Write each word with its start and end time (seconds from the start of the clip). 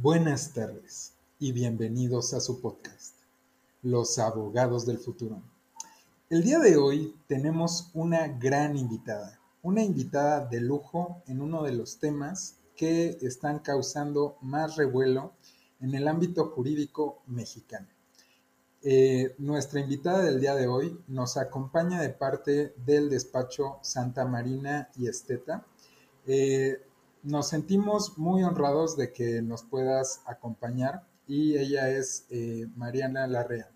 Buenas 0.00 0.52
tardes 0.54 1.12
y 1.38 1.52
bienvenidos 1.52 2.32
a 2.34 2.40
su 2.40 2.60
podcast, 2.60 3.14
Los 3.82 4.18
Abogados 4.18 4.86
del 4.86 4.98
Futuro. 4.98 5.42
El 6.30 6.42
día 6.42 6.58
de 6.58 6.76
hoy 6.76 7.14
tenemos 7.28 7.90
una 7.92 8.26
gran 8.26 8.76
invitada, 8.76 9.38
una 9.60 9.82
invitada 9.82 10.46
de 10.46 10.60
lujo 10.60 11.22
en 11.26 11.40
uno 11.40 11.62
de 11.62 11.72
los 11.72 11.98
temas 11.98 12.56
que 12.74 13.18
están 13.20 13.58
causando 13.58 14.38
más 14.40 14.76
revuelo 14.76 15.34
en 15.80 15.94
el 15.94 16.08
ámbito 16.08 16.46
jurídico 16.46 17.22
mexicano. 17.26 17.86
Eh, 18.82 19.34
nuestra 19.38 19.80
invitada 19.80 20.22
del 20.22 20.40
día 20.40 20.56
de 20.56 20.66
hoy 20.66 20.98
nos 21.06 21.36
acompaña 21.36 22.00
de 22.00 22.08
parte 22.08 22.74
del 22.84 23.10
despacho 23.10 23.78
Santa 23.82 24.24
Marina 24.24 24.88
y 24.96 25.06
Esteta. 25.06 25.64
Eh, 26.26 26.82
nos 27.22 27.48
sentimos 27.48 28.18
muy 28.18 28.42
honrados 28.42 28.96
de 28.96 29.12
que 29.12 29.42
nos 29.42 29.62
puedas 29.62 30.22
acompañar 30.26 31.04
y 31.26 31.56
ella 31.56 31.90
es 31.90 32.26
eh, 32.30 32.66
Mariana 32.76 33.26
Larrea. 33.26 33.70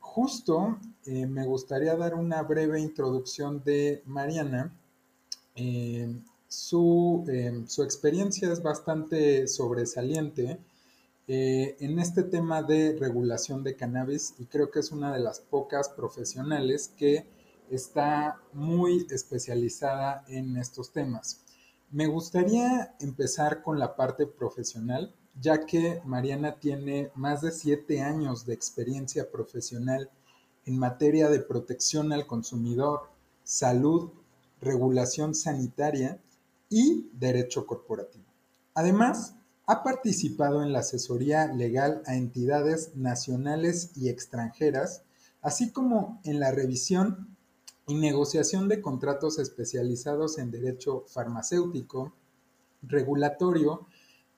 justo 0.00 0.78
me 1.04 1.44
gustaría 1.44 1.94
dar 1.94 2.14
una 2.14 2.42
breve 2.42 2.80
introducción 2.80 3.62
de 3.64 4.02
Mariana. 4.06 4.72
Su, 6.48 7.24
su, 7.66 7.82
experiencia 7.82 8.52
es 8.52 8.62
bastante 8.62 9.46
sobresaliente 9.46 10.58
eh, 11.28 11.76
en 11.80 11.98
este 11.98 12.22
tema 12.22 12.62
de 12.62 12.96
regulación 13.00 13.64
de 13.64 13.74
cannabis 13.74 14.34
y 14.38 14.44
creo 14.44 14.70
que 14.70 14.78
es 14.78 14.92
una 14.92 15.12
de 15.12 15.18
las 15.18 15.40
pocas 15.40 15.88
profesionales 15.88 16.92
que 16.96 17.26
está 17.70 18.40
muy 18.52 19.06
especializada 19.10 20.24
en 20.28 20.56
estos 20.56 20.92
temas. 20.92 21.44
Me 21.90 22.06
gustaría 22.06 22.94
empezar 23.00 23.62
con 23.62 23.78
la 23.78 23.96
parte 23.96 24.26
profesional, 24.26 25.14
ya 25.40 25.66
que 25.66 26.00
Mariana 26.04 26.58
tiene 26.58 27.10
más 27.14 27.42
de 27.42 27.52
siete 27.52 28.00
años 28.00 28.46
de 28.46 28.54
experiencia 28.54 29.30
profesional 29.30 30.10
en 30.64 30.78
materia 30.78 31.28
de 31.28 31.40
protección 31.40 32.12
al 32.12 32.26
consumidor, 32.26 33.10
salud, 33.44 34.10
regulación 34.60 35.34
sanitaria 35.34 36.20
y 36.68 37.08
derecho 37.12 37.66
corporativo. 37.66 38.24
Además, 38.74 39.36
ha 39.66 39.82
participado 39.82 40.62
en 40.62 40.72
la 40.72 40.80
asesoría 40.80 41.52
legal 41.52 42.02
a 42.06 42.16
entidades 42.16 42.96
nacionales 42.96 43.92
y 43.96 44.08
extranjeras, 44.08 45.02
así 45.42 45.70
como 45.70 46.20
en 46.24 46.40
la 46.40 46.50
revisión 46.50 47.35
y 47.88 47.94
negociación 47.94 48.68
de 48.68 48.80
contratos 48.80 49.38
especializados 49.38 50.38
en 50.38 50.50
derecho 50.50 51.04
farmacéutico, 51.06 52.12
regulatorio, 52.82 53.86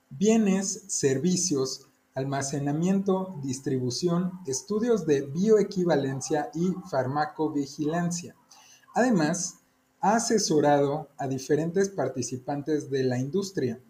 bienes, 0.09 0.83
servicios, 0.87 1.87
almacenamiento, 2.13 3.39
distribución, 3.43 4.33
estudios 4.45 5.07
de 5.07 5.21
bioequivalencia 5.21 6.51
y 6.53 6.73
farmacovigilancia. 6.91 8.35
Además, 8.93 9.61
ha 9.99 10.15
asesorado 10.15 11.09
a 11.17 11.27
diferentes 11.27 11.89
participantes 11.89 12.89
de 12.91 13.03
la 13.03 13.17
industria, 13.17 13.81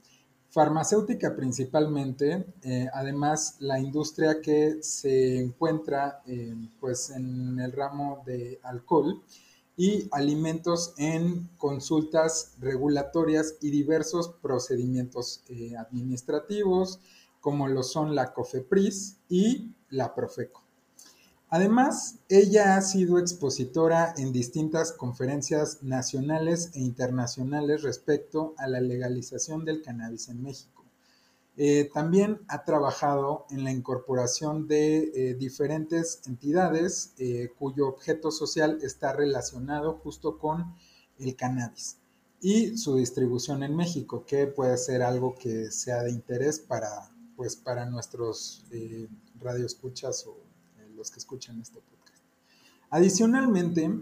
farmacéutica 0.52 1.36
principalmente, 1.36 2.54
eh, 2.64 2.88
además 2.94 3.58
la 3.60 3.78
industria 3.80 4.42
que 4.42 4.82
se 4.82 5.38
encuentra 5.38 6.22
eh, 6.26 6.56
pues 6.80 7.10
en 7.12 7.60
el 7.60 7.72
ramo 7.74 8.24
de 8.26 8.60
alcohol 8.64 9.22
y 9.80 10.10
alimentos 10.12 10.94
en 10.98 11.50
consultas 11.58 12.58
regulatorias 12.60 13.56
y 13.62 13.72
diversos 13.72 14.28
procedimientos 14.42 15.42
eh, 15.48 15.78
administrativos 15.78 17.00
como 17.40 17.70
lo 17.70 17.82
son 17.82 18.14
la 18.14 18.34
COFEPRIS 18.34 19.20
y 19.30 19.72
la 19.90 20.14
Profeco. 20.14 20.66
Además, 21.48 22.20
ella 22.28 22.76
ha 22.76 22.82
sido 22.82 23.20
expositora 23.20 24.14
en 24.18 24.34
distintas 24.34 24.92
conferencias 24.92 25.82
nacionales 25.82 26.72
e 26.74 26.82
internacionales 26.82 27.82
respecto 27.82 28.56
a 28.58 28.68
la 28.68 28.82
legalización 28.82 29.64
del 29.64 29.82
cannabis 29.82 30.28
en 30.28 30.44
México. 30.44 30.79
Eh, 31.62 31.90
también 31.94 32.40
ha 32.48 32.64
trabajado 32.64 33.46
en 33.50 33.66
la 33.66 33.72
incorporación 33.74 34.66
de 34.66 35.12
eh, 35.14 35.34
diferentes 35.34 36.22
entidades 36.26 37.14
eh, 37.18 37.50
cuyo 37.60 37.90
objeto 37.90 38.32
social 38.32 38.80
está 38.82 39.12
relacionado 39.12 40.00
justo 40.02 40.38
con 40.38 40.74
el 41.18 41.36
cannabis 41.36 41.98
y 42.40 42.78
su 42.78 42.96
distribución 42.96 43.62
en 43.64 43.76
México, 43.76 44.24
que 44.26 44.48
puede 44.48 44.78
ser 44.78 45.02
algo 45.02 45.36
que 45.36 45.70
sea 45.70 46.02
de 46.04 46.12
interés 46.12 46.62
para, 46.62 47.12
pues, 47.36 47.58
para 47.58 47.86
nuestros 47.86 48.64
radioescuchas 49.42 50.28
o 50.28 50.38
los 50.96 51.12
que 51.12 51.20
escuchan 51.20 51.60
este 51.60 51.82
podcast. 51.82 52.24
Adicionalmente, 52.90 54.00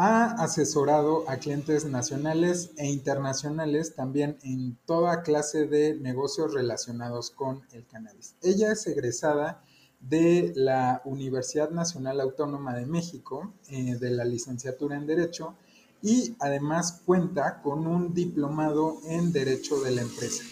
ha 0.00 0.26
asesorado 0.40 1.28
a 1.28 1.38
clientes 1.38 1.84
nacionales 1.84 2.70
e 2.76 2.86
internacionales 2.86 3.96
también 3.96 4.38
en 4.44 4.78
toda 4.86 5.22
clase 5.22 5.66
de 5.66 5.96
negocios 5.96 6.54
relacionados 6.54 7.32
con 7.32 7.62
el 7.72 7.84
cannabis. 7.84 8.36
Ella 8.40 8.70
es 8.70 8.86
egresada 8.86 9.64
de 9.98 10.52
la 10.54 11.02
Universidad 11.04 11.70
Nacional 11.70 12.20
Autónoma 12.20 12.76
de 12.76 12.86
México, 12.86 13.52
eh, 13.70 13.96
de 13.96 14.10
la 14.12 14.24
licenciatura 14.24 14.96
en 14.96 15.08
Derecho, 15.08 15.56
y 16.00 16.36
además 16.38 17.02
cuenta 17.04 17.60
con 17.60 17.84
un 17.88 18.14
diplomado 18.14 18.98
en 19.04 19.32
Derecho 19.32 19.80
de 19.80 19.90
la 19.90 20.02
Empresa. 20.02 20.44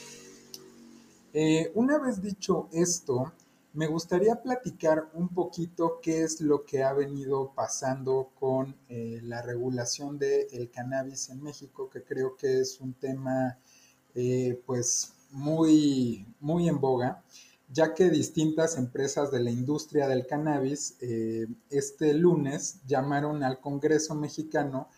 Eh, 1.32 1.70
una 1.76 2.00
vez 2.00 2.20
dicho 2.20 2.68
esto, 2.72 3.32
me 3.76 3.86
gustaría 3.86 4.42
platicar 4.42 5.10
un 5.12 5.28
poquito 5.28 6.00
qué 6.00 6.22
es 6.22 6.40
lo 6.40 6.64
que 6.64 6.82
ha 6.82 6.94
venido 6.94 7.52
pasando 7.54 8.30
con 8.40 8.74
eh, 8.88 9.20
la 9.22 9.42
regulación 9.42 10.18
del 10.18 10.70
cannabis 10.70 11.28
en 11.28 11.42
México, 11.42 11.90
que 11.90 12.02
creo 12.02 12.36
que 12.36 12.60
es 12.60 12.80
un 12.80 12.94
tema 12.94 13.58
eh, 14.14 14.58
pues 14.64 15.12
muy, 15.30 16.26
muy 16.40 16.70
en 16.70 16.80
boga, 16.80 17.22
ya 17.68 17.92
que 17.92 18.08
distintas 18.08 18.78
empresas 18.78 19.30
de 19.30 19.40
la 19.40 19.50
industria 19.50 20.08
del 20.08 20.26
cannabis 20.26 20.96
eh, 21.02 21.46
este 21.68 22.14
lunes 22.14 22.80
llamaron 22.86 23.42
al 23.42 23.60
Congreso 23.60 24.14
mexicano 24.14 24.88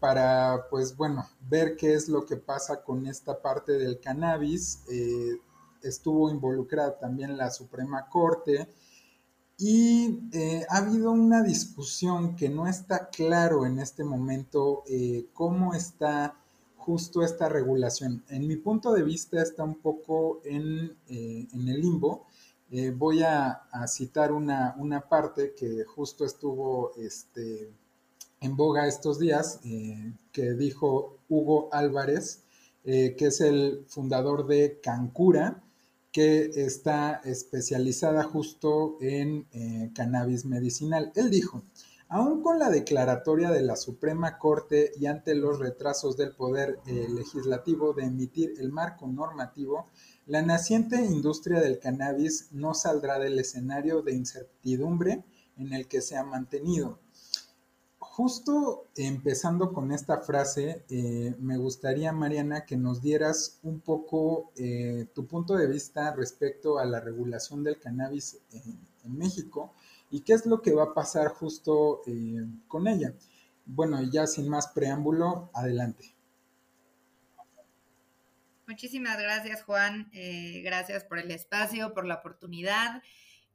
para, 0.00 0.68
pues 0.70 0.96
bueno, 0.96 1.28
ver 1.50 1.76
qué 1.76 1.92
es 1.92 2.08
lo 2.08 2.24
que 2.24 2.38
pasa 2.38 2.82
con 2.82 3.06
esta 3.06 3.42
parte 3.42 3.72
del 3.72 4.00
cannabis 4.00 4.80
estuvo 5.84 6.30
involucrada 6.30 6.98
también 6.98 7.36
la 7.36 7.50
Suprema 7.50 8.08
Corte 8.08 8.68
y 9.56 10.28
eh, 10.32 10.66
ha 10.68 10.78
habido 10.78 11.12
una 11.12 11.42
discusión 11.42 12.34
que 12.34 12.48
no 12.48 12.66
está 12.66 13.08
claro 13.08 13.66
en 13.66 13.78
este 13.78 14.02
momento 14.02 14.82
eh, 14.88 15.26
cómo 15.32 15.74
está 15.74 16.36
justo 16.76 17.22
esta 17.22 17.48
regulación. 17.48 18.24
En 18.28 18.46
mi 18.46 18.56
punto 18.56 18.92
de 18.92 19.04
vista 19.04 19.40
está 19.40 19.62
un 19.62 19.76
poco 19.76 20.40
en, 20.44 20.96
eh, 21.08 21.46
el 21.52 21.80
limbo. 21.80 22.26
voy 22.96 23.22
a, 23.22 23.62
citar 23.86 24.32
una, 24.32 25.06
parte 25.08 25.54
que 25.54 25.84
justo 25.84 26.24
estuvo 26.24 26.92
este, 26.96 27.72
en 28.40 28.56
boga 28.56 28.88
estos 28.88 29.18
días, 29.18 29.60
que 30.32 30.52
dijo 30.54 31.18
Hugo 31.28 31.68
Álvarez, 31.72 32.42
que 32.82 33.14
es 33.18 33.40
el 33.40 33.84
fundador 33.86 34.46
de 34.46 34.80
Cancura, 34.82 35.62
que 36.14 36.44
está 36.64 37.20
especializada 37.24 38.22
justo 38.22 38.96
en 39.00 39.48
eh, 39.50 39.90
cannabis 39.96 40.44
medicinal. 40.44 41.10
Él 41.16 41.28
dijo, 41.28 41.64
aún 42.08 42.40
con 42.40 42.60
la 42.60 42.70
declaratoria 42.70 43.50
de 43.50 43.62
la 43.62 43.74
Suprema 43.74 44.38
Corte 44.38 44.92
y 44.96 45.06
ante 45.06 45.34
los 45.34 45.58
retrasos 45.58 46.16
del 46.16 46.30
Poder 46.30 46.78
eh, 46.86 47.08
Legislativo 47.12 47.94
de 47.94 48.04
emitir 48.04 48.54
el 48.58 48.70
marco 48.70 49.08
normativo, 49.08 49.90
la 50.26 50.42
naciente 50.42 51.04
industria 51.04 51.58
del 51.58 51.80
cannabis 51.80 52.46
no 52.52 52.74
saldrá 52.74 53.18
del 53.18 53.36
escenario 53.40 54.00
de 54.02 54.14
incertidumbre 54.14 55.24
en 55.56 55.72
el 55.72 55.88
que 55.88 56.00
se 56.00 56.16
ha 56.16 56.22
mantenido 56.22 57.00
justo 58.16 58.86
empezando 58.94 59.72
con 59.72 59.90
esta 59.90 60.20
frase, 60.20 60.84
eh, 60.88 61.34
me 61.40 61.56
gustaría, 61.56 62.12
Mariana, 62.12 62.64
que 62.64 62.76
nos 62.76 63.02
dieras 63.02 63.58
un 63.64 63.80
poco 63.80 64.52
eh, 64.56 65.08
tu 65.16 65.26
punto 65.26 65.56
de 65.56 65.66
vista 65.66 66.14
respecto 66.14 66.78
a 66.78 66.84
la 66.84 67.00
regulación 67.00 67.64
del 67.64 67.80
cannabis 67.80 68.38
en, 68.52 68.78
México 69.06 69.74
y 70.10 70.20
qué 70.20 70.32
es 70.32 70.46
lo 70.46 70.62
que 70.62 70.72
va 70.72 70.84
a 70.84 70.94
pasar 70.94 71.28
justo 71.28 72.02
eh, 72.06 72.46
con 72.68 72.86
ella. 72.86 73.12
Bueno, 73.66 74.00
ya 74.02 74.28
sin 74.28 74.48
más 74.48 74.68
preámbulo, 74.68 75.50
adelante. 75.52 76.14
Muchísimas 78.68 79.18
gracias, 79.18 79.62
Juan. 79.64 80.08
gracias 80.62 81.02
por 81.04 81.18
el 81.18 81.32
espacio, 81.32 81.92
por 81.92 82.06
la 82.06 82.14
oportunidad. 82.14 83.02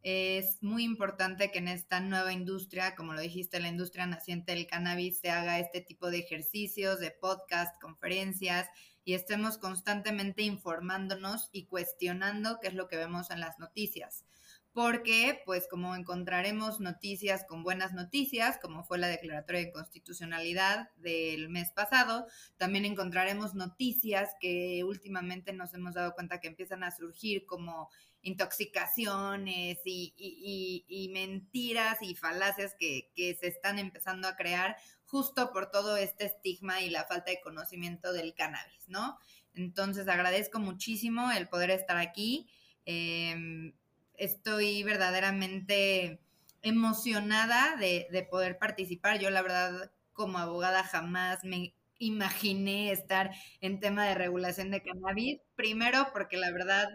Es 0.02 0.64
muy 0.64 0.84
importante 0.84 1.52
que 1.52 1.60
en 1.60 1.68
esta 1.68 2.00
nueva 2.00 2.32
industria, 2.32 2.96
como 2.96 3.14
lo 3.14 3.22
dijiste, 3.22 3.60
la 3.60 3.68
industria 3.68 4.06
naciente 4.06 4.54
del 4.54 4.68
cannabis, 4.68 5.20
se 5.20 5.30
haga 5.30 5.60
este 5.60 5.82
tipo 5.82 6.10
de 6.10 6.20
ejercicios, 6.20 7.00
de 7.00 7.12
podcast, 7.12 7.80
conferencias 7.82 8.70
y 9.04 9.14
estemos 9.14 9.58
constantemente 9.58 10.44
informándonos 10.44 11.50
y 11.52 11.66
cuestionando 11.66 12.60
qué 12.62 12.68
es 12.68 12.76
lo 12.76 12.88
que 12.88 12.98
vemos 12.98 13.30
en 13.32 13.40
las 13.40 13.60
noticias. 13.60 14.24
Porque 14.72 15.42
pues 15.46 15.68
como 15.68 15.96
encontraremos 15.96 16.80
noticias 16.80 17.44
con 17.46 17.64
buenas 17.64 17.94
noticias, 17.94 18.60
como 18.62 18.84
fue 18.84 19.00
la 19.00 19.08
declaratoria 19.08 19.62
de 19.62 19.72
constitucionalidad 19.72 20.92
del 20.98 21.50
mes 21.50 21.72
pasado, 21.72 22.28
también 22.58 22.86
encontraremos 22.86 23.56
noticias 23.56 24.30
que 24.40 24.84
últimamente 24.86 25.54
nos 25.54 25.74
hemos 25.74 25.96
dado 25.96 26.14
cuenta 26.14 26.40
que 26.40 26.48
empiezan 26.48 26.84
a 26.84 26.92
surgir 26.92 27.46
como 27.48 27.90
intoxicaciones 28.22 29.80
y, 29.86 31.10
mentiras 31.14 31.98
y 32.02 32.16
falacias 32.16 32.76
que, 32.78 33.12
se 33.40 33.48
están 33.48 33.80
empezando 33.80 34.28
a 34.28 34.36
crear 34.36 34.78
justo 35.06 35.52
por 35.52 35.72
todo 35.72 35.98
este 35.98 36.26
estigma 36.26 36.82
y 36.82 36.90
la 36.90 37.06
falta 37.06 37.32
de 37.32 37.42
conocimiento 37.42 38.14
del 38.14 38.34
cannabis, 38.36 38.88
¿no? 38.88 39.18
Entonces 39.56 40.08
agradezco 40.08 40.60
muchísimo 40.60 41.32
el 41.32 41.50
poder 41.50 41.72
estar 41.72 41.98
aquí. 41.98 42.48
Eh, 42.86 43.74
estoy 44.20 44.84
verdaderamente 44.84 46.20
emocionada 46.62 47.76
de, 47.78 48.28
poder 48.30 48.58
participar. 48.58 49.20
Yo 49.20 49.30
la 49.30 49.42
verdad 49.42 49.92
como 50.14 50.38
abogada 50.38 50.84
jamás 50.84 51.44
me 51.44 51.74
imaginé 51.98 52.92
estar 52.92 53.32
en 53.62 53.80
tema 53.80 54.06
de 54.06 54.16
regulación 54.16 54.72
de 54.72 54.84
cannabis. 54.84 55.40
Primero 55.56 56.10
porque 56.14 56.38
la 56.38 56.52
verdad 56.52 56.88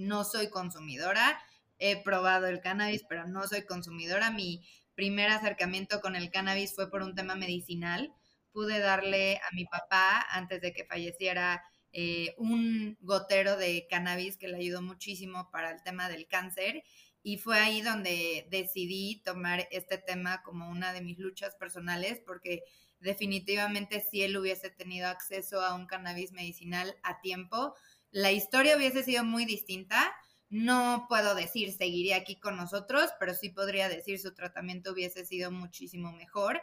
no 0.00 0.24
soy 0.24 0.50
consumidora. 0.50 1.40
He 1.78 2.02
probado 2.02 2.46
el 2.46 2.60
cannabis, 2.60 3.04
pero 3.08 3.26
no 3.26 3.46
soy 3.46 3.64
consumidora. 3.64 4.30
Mi 4.30 4.66
primer 4.94 5.30
acercamiento 5.30 6.00
con 6.00 6.16
el 6.16 6.30
cannabis 6.30 6.74
fue 6.74 6.90
por 6.90 7.02
un 7.02 7.14
tema 7.14 7.34
medicinal. 7.34 8.12
Pude 8.52 8.80
darle 8.80 9.38
a 9.38 9.54
mi 9.54 9.64
papá, 9.64 10.26
antes 10.30 10.60
de 10.60 10.72
que 10.72 10.84
falleciera, 10.84 11.62
eh, 11.92 12.34
un 12.38 12.96
gotero 13.00 13.56
de 13.56 13.86
cannabis 13.90 14.36
que 14.36 14.48
le 14.48 14.58
ayudó 14.58 14.80
muchísimo 14.80 15.50
para 15.50 15.72
el 15.72 15.82
tema 15.82 16.08
del 16.08 16.28
cáncer 16.28 16.84
y 17.22 17.38
fue 17.38 17.58
ahí 17.58 17.82
donde 17.82 18.46
decidí 18.48 19.20
tomar 19.24 19.66
este 19.72 19.98
tema 19.98 20.42
como 20.42 20.70
una 20.70 20.92
de 20.92 21.00
mis 21.00 21.18
luchas 21.18 21.56
personales 21.56 22.20
porque 22.24 22.62
definitivamente 23.00 24.00
si 24.00 24.22
él 24.22 24.36
hubiese 24.36 24.70
tenido 24.70 25.08
acceso 25.08 25.60
a 25.62 25.74
un 25.74 25.86
cannabis 25.86 26.30
medicinal 26.32 26.94
a 27.02 27.20
tiempo, 27.20 27.74
la 28.10 28.32
historia 28.32 28.76
hubiese 28.76 29.02
sido 29.02 29.24
muy 29.24 29.44
distinta. 29.44 30.12
No 30.48 31.06
puedo 31.08 31.34
decir 31.34 31.72
seguiría 31.72 32.16
aquí 32.16 32.40
con 32.40 32.56
nosotros, 32.56 33.10
pero 33.20 33.34
sí 33.34 33.50
podría 33.50 33.88
decir 33.88 34.18
su 34.18 34.34
tratamiento 34.34 34.92
hubiese 34.92 35.24
sido 35.24 35.50
muchísimo 35.50 36.12
mejor. 36.12 36.60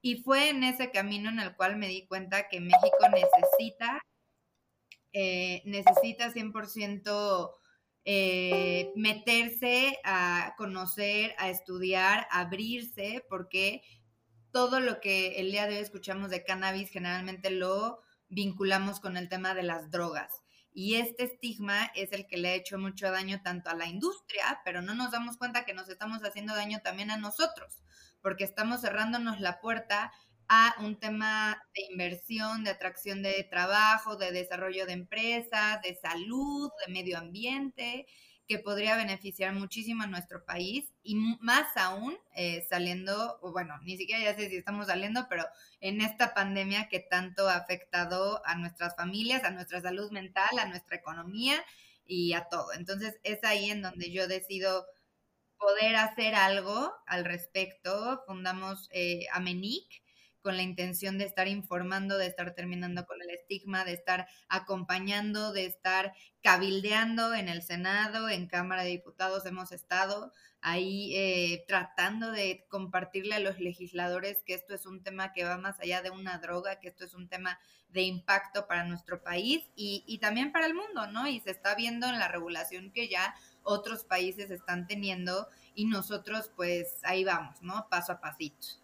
Y 0.00 0.22
fue 0.22 0.50
en 0.50 0.64
ese 0.64 0.90
camino 0.90 1.30
en 1.30 1.40
el 1.40 1.56
cual 1.56 1.76
me 1.76 1.88
di 1.88 2.06
cuenta 2.06 2.48
que 2.48 2.60
México 2.60 3.08
necesita 3.10 4.02
eh, 5.16 5.62
necesita 5.64 6.32
100% 6.32 7.52
eh, 8.04 8.92
meterse 8.96 9.98
a 10.02 10.54
conocer, 10.58 11.36
a 11.38 11.50
estudiar, 11.50 12.26
a 12.32 12.40
abrirse, 12.40 13.24
porque 13.30 13.82
todo 14.50 14.80
lo 14.80 15.00
que 15.00 15.36
el 15.36 15.52
día 15.52 15.68
de 15.68 15.76
hoy 15.76 15.82
escuchamos 15.82 16.30
de 16.30 16.42
cannabis 16.42 16.90
generalmente 16.90 17.50
lo 17.50 18.00
vinculamos 18.28 18.98
con 18.98 19.16
el 19.16 19.28
tema 19.28 19.54
de 19.54 19.62
las 19.62 19.90
drogas. 19.92 20.43
Y 20.76 20.96
este 20.96 21.22
estigma 21.22 21.92
es 21.94 22.12
el 22.12 22.26
que 22.26 22.36
le 22.36 22.48
ha 22.48 22.54
hecho 22.54 22.78
mucho 22.78 23.10
daño 23.12 23.40
tanto 23.42 23.70
a 23.70 23.74
la 23.74 23.86
industria, 23.86 24.60
pero 24.64 24.82
no 24.82 24.94
nos 24.94 25.12
damos 25.12 25.36
cuenta 25.36 25.64
que 25.64 25.72
nos 25.72 25.88
estamos 25.88 26.22
haciendo 26.24 26.54
daño 26.54 26.80
también 26.82 27.12
a 27.12 27.16
nosotros, 27.16 27.84
porque 28.20 28.42
estamos 28.42 28.80
cerrándonos 28.80 29.40
la 29.40 29.60
puerta 29.60 30.10
a 30.48 30.74
un 30.80 30.98
tema 30.98 31.62
de 31.74 31.82
inversión, 31.92 32.64
de 32.64 32.70
atracción 32.70 33.22
de 33.22 33.46
trabajo, 33.48 34.16
de 34.16 34.32
desarrollo 34.32 34.84
de 34.84 34.94
empresas, 34.94 35.80
de 35.82 35.94
salud, 35.94 36.70
de 36.84 36.92
medio 36.92 37.18
ambiente, 37.18 38.06
que 38.46 38.58
podría 38.58 38.96
beneficiar 38.96 39.54
muchísimo 39.54 40.02
a 40.02 40.06
nuestro 40.06 40.44
país 40.44 40.92
y 41.02 41.14
más 41.40 41.76
aún 41.76 42.16
eh, 42.36 42.66
saliendo, 42.68 43.38
bueno, 43.42 43.78
ni 43.82 43.96
siquiera 43.96 44.22
ya 44.22 44.36
sé 44.36 44.50
si 44.50 44.56
estamos 44.56 44.88
saliendo, 44.88 45.26
pero 45.28 45.46
en 45.80 46.00
esta 46.00 46.34
pandemia 46.34 46.88
que 46.88 47.00
tanto 47.00 47.48
ha 47.48 47.56
afectado 47.56 48.42
a 48.44 48.54
nuestras 48.56 48.96
familias, 48.96 49.44
a 49.44 49.50
nuestra 49.50 49.80
salud 49.80 50.10
mental, 50.10 50.58
a 50.58 50.66
nuestra 50.66 50.96
economía 50.96 51.64
y 52.06 52.34
a 52.34 52.44
todo. 52.48 52.72
Entonces 52.74 53.18
es 53.22 53.42
ahí 53.44 53.70
en 53.70 53.80
donde 53.82 54.12
yo 54.12 54.28
decido 54.28 54.86
poder 55.58 55.96
hacer 55.96 56.34
algo 56.34 56.92
al 57.06 57.24
respecto. 57.24 58.22
Fundamos 58.26 58.88
eh, 58.92 59.26
Amenic, 59.32 60.03
con 60.44 60.58
la 60.58 60.62
intención 60.62 61.16
de 61.16 61.24
estar 61.24 61.48
informando, 61.48 62.18
de 62.18 62.26
estar 62.26 62.54
terminando 62.54 63.06
con 63.06 63.20
el 63.22 63.30
estigma, 63.30 63.86
de 63.86 63.94
estar 63.94 64.28
acompañando, 64.50 65.54
de 65.54 65.64
estar 65.64 66.12
cabildeando 66.42 67.32
en 67.32 67.48
el 67.48 67.62
Senado, 67.62 68.28
en 68.28 68.46
Cámara 68.46 68.82
de 68.82 68.90
Diputados 68.90 69.46
hemos 69.46 69.72
estado 69.72 70.32
ahí 70.60 71.16
eh, 71.16 71.64
tratando 71.66 72.30
de 72.30 72.66
compartirle 72.68 73.34
a 73.34 73.38
los 73.38 73.58
legisladores 73.58 74.42
que 74.44 74.52
esto 74.52 74.74
es 74.74 74.84
un 74.84 75.02
tema 75.02 75.32
que 75.32 75.44
va 75.44 75.56
más 75.56 75.80
allá 75.80 76.02
de 76.02 76.10
una 76.10 76.36
droga, 76.36 76.78
que 76.78 76.88
esto 76.88 77.06
es 77.06 77.14
un 77.14 77.30
tema 77.30 77.58
de 77.88 78.02
impacto 78.02 78.66
para 78.66 78.84
nuestro 78.84 79.22
país 79.22 79.64
y, 79.74 80.04
y 80.06 80.18
también 80.18 80.52
para 80.52 80.66
el 80.66 80.74
mundo, 80.74 81.06
¿no? 81.06 81.26
Y 81.26 81.40
se 81.40 81.52
está 81.52 81.74
viendo 81.74 82.06
en 82.06 82.18
la 82.18 82.28
regulación 82.28 82.92
que 82.92 83.08
ya 83.08 83.34
otros 83.62 84.04
países 84.04 84.50
están 84.50 84.86
teniendo 84.86 85.48
y 85.74 85.86
nosotros 85.86 86.50
pues 86.54 86.98
ahí 87.04 87.24
vamos, 87.24 87.62
¿no? 87.62 87.88
Paso 87.88 88.12
a 88.12 88.20
pasito. 88.20 88.83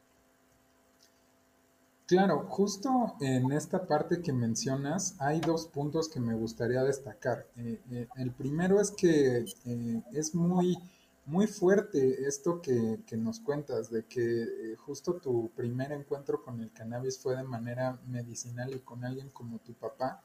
Claro, 2.11 2.45
justo 2.49 3.15
en 3.21 3.53
esta 3.53 3.87
parte 3.87 4.21
que 4.21 4.33
mencionas 4.33 5.15
hay 5.21 5.39
dos 5.39 5.67
puntos 5.67 6.09
que 6.09 6.19
me 6.19 6.35
gustaría 6.35 6.83
destacar. 6.83 7.47
Eh, 7.55 7.81
eh, 7.89 8.09
el 8.17 8.33
primero 8.33 8.81
es 8.81 8.91
que 8.91 9.45
eh, 9.65 10.03
es 10.12 10.35
muy, 10.35 10.77
muy 11.25 11.47
fuerte 11.47 12.27
esto 12.27 12.61
que, 12.61 12.99
que 13.07 13.17
nos 13.17 13.39
cuentas, 13.39 13.93
de 13.93 14.07
que 14.07 14.75
justo 14.79 15.21
tu 15.21 15.51
primer 15.55 15.93
encuentro 15.93 16.43
con 16.43 16.61
el 16.61 16.73
cannabis 16.73 17.17
fue 17.17 17.37
de 17.37 17.45
manera 17.45 18.01
medicinal 18.09 18.75
y 18.75 18.81
con 18.81 19.05
alguien 19.05 19.31
como 19.31 19.61
tu 19.61 19.75
papá. 19.75 20.21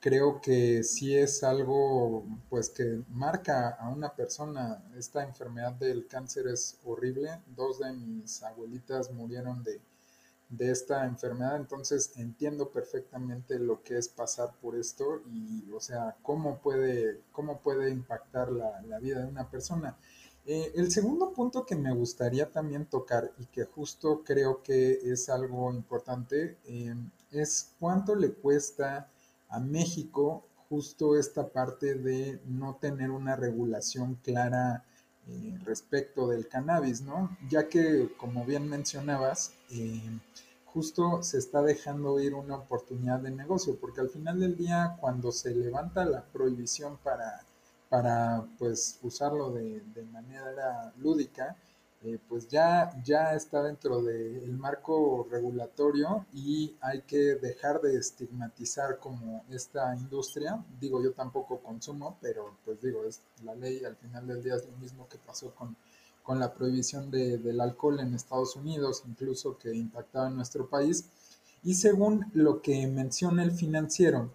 Creo 0.00 0.38
que 0.42 0.82
sí 0.82 1.16
es 1.16 1.42
algo 1.42 2.26
pues 2.50 2.68
que 2.68 3.04
marca 3.08 3.70
a 3.70 3.88
una 3.88 4.14
persona. 4.14 4.84
Esta 4.98 5.22
enfermedad 5.24 5.72
del 5.72 6.06
cáncer 6.08 6.48
es 6.48 6.78
horrible. 6.84 7.40
Dos 7.56 7.78
de 7.78 7.90
mis 7.94 8.42
abuelitas 8.42 9.10
murieron 9.10 9.62
de 9.64 9.80
de 10.52 10.70
esta 10.70 11.06
enfermedad, 11.06 11.56
entonces 11.56 12.12
entiendo 12.16 12.68
perfectamente 12.70 13.58
lo 13.58 13.82
que 13.82 13.96
es 13.96 14.06
pasar 14.08 14.52
por 14.60 14.76
esto 14.76 15.22
y, 15.32 15.70
o 15.72 15.80
sea, 15.80 16.14
cómo 16.22 16.58
puede, 16.58 17.22
cómo 17.32 17.58
puede 17.60 17.90
impactar 17.90 18.52
la, 18.52 18.98
vida 19.00 19.20
de 19.20 19.28
una 19.28 19.48
persona. 19.48 19.96
Eh, 20.44 20.72
el 20.74 20.90
segundo 20.90 21.32
punto 21.32 21.64
que 21.64 21.74
me 21.74 21.94
gustaría 21.94 22.50
también 22.50 22.84
tocar 22.84 23.32
y 23.38 23.46
que 23.46 23.64
justo 23.64 24.22
creo 24.24 24.62
que 24.62 25.00
es 25.10 25.30
algo 25.30 25.72
importante 25.72 26.58
eh, 26.66 26.94
es 27.30 27.72
cuánto 27.80 28.14
le 28.14 28.32
cuesta 28.32 29.08
a 29.48 29.58
México 29.58 30.44
justo 30.68 31.16
esta 31.16 31.48
parte 31.48 31.94
de 31.94 32.40
no 32.44 32.76
tener 32.76 33.10
una 33.10 33.36
regulación 33.36 34.16
clara 34.16 34.84
eh, 35.28 35.58
respecto 35.64 36.28
del 36.28 36.48
cannabis, 36.48 37.02
¿no? 37.02 37.36
Ya 37.48 37.68
que, 37.68 38.12
como 38.16 38.44
bien 38.44 38.68
mencionabas, 38.68 39.52
eh, 39.70 40.00
justo 40.66 41.22
se 41.22 41.38
está 41.38 41.62
dejando 41.62 42.18
ir 42.20 42.34
una 42.34 42.56
oportunidad 42.56 43.20
de 43.20 43.30
negocio, 43.30 43.76
porque 43.80 44.00
al 44.00 44.10
final 44.10 44.40
del 44.40 44.56
día, 44.56 44.96
cuando 45.00 45.30
se 45.32 45.54
levanta 45.54 46.04
la 46.04 46.24
prohibición 46.24 46.98
para, 47.04 47.44
para 47.88 48.46
pues, 48.58 48.98
usarlo 49.02 49.50
de, 49.50 49.80
de 49.94 50.02
manera 50.04 50.92
lúdica, 50.98 51.56
eh, 52.04 52.18
pues 52.28 52.48
ya, 52.48 52.90
ya 53.04 53.34
está 53.34 53.62
dentro 53.62 54.02
del 54.02 54.50
marco 54.58 55.28
regulatorio 55.30 56.26
y 56.34 56.74
hay 56.80 57.02
que 57.02 57.36
dejar 57.36 57.80
de 57.80 57.96
estigmatizar 57.96 58.98
como 58.98 59.44
esta 59.50 59.94
industria. 59.94 60.64
Digo, 60.80 61.00
yo 61.00 61.12
tampoco 61.12 61.60
consumo, 61.60 62.18
pero 62.20 62.56
pues 62.64 62.80
digo, 62.80 63.04
es 63.04 63.20
la 63.44 63.54
ley 63.54 63.84
al 63.84 63.94
final 63.96 64.26
del 64.26 64.42
día 64.42 64.56
es 64.56 64.66
lo 64.66 64.76
mismo 64.78 65.08
que 65.08 65.18
pasó 65.18 65.54
con, 65.54 65.76
con 66.24 66.40
la 66.40 66.52
prohibición 66.52 67.08
de, 67.10 67.38
del 67.38 67.60
alcohol 67.60 68.00
en 68.00 68.14
Estados 68.14 68.56
Unidos, 68.56 69.04
incluso 69.06 69.56
que 69.56 69.72
impactaba 69.72 70.26
en 70.26 70.34
nuestro 70.34 70.68
país. 70.68 71.04
Y 71.62 71.74
según 71.74 72.32
lo 72.34 72.62
que 72.62 72.84
menciona 72.88 73.44
el 73.44 73.52
financiero, 73.52 74.32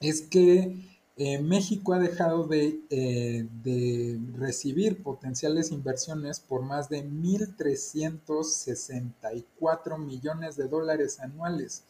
es 0.00 0.22
que 0.22 0.95
eh, 1.16 1.40
México 1.40 1.94
ha 1.94 1.98
dejado 1.98 2.46
de, 2.46 2.80
eh, 2.90 3.48
de, 3.62 4.20
recibir 4.34 5.02
potenciales 5.02 5.70
inversiones 5.70 6.40
por 6.40 6.62
más 6.62 6.88
de 6.88 7.04
1.364 7.04 9.98
millones 9.98 10.56
de 10.56 10.68
dólares 10.68 11.20
anuales. 11.20 11.84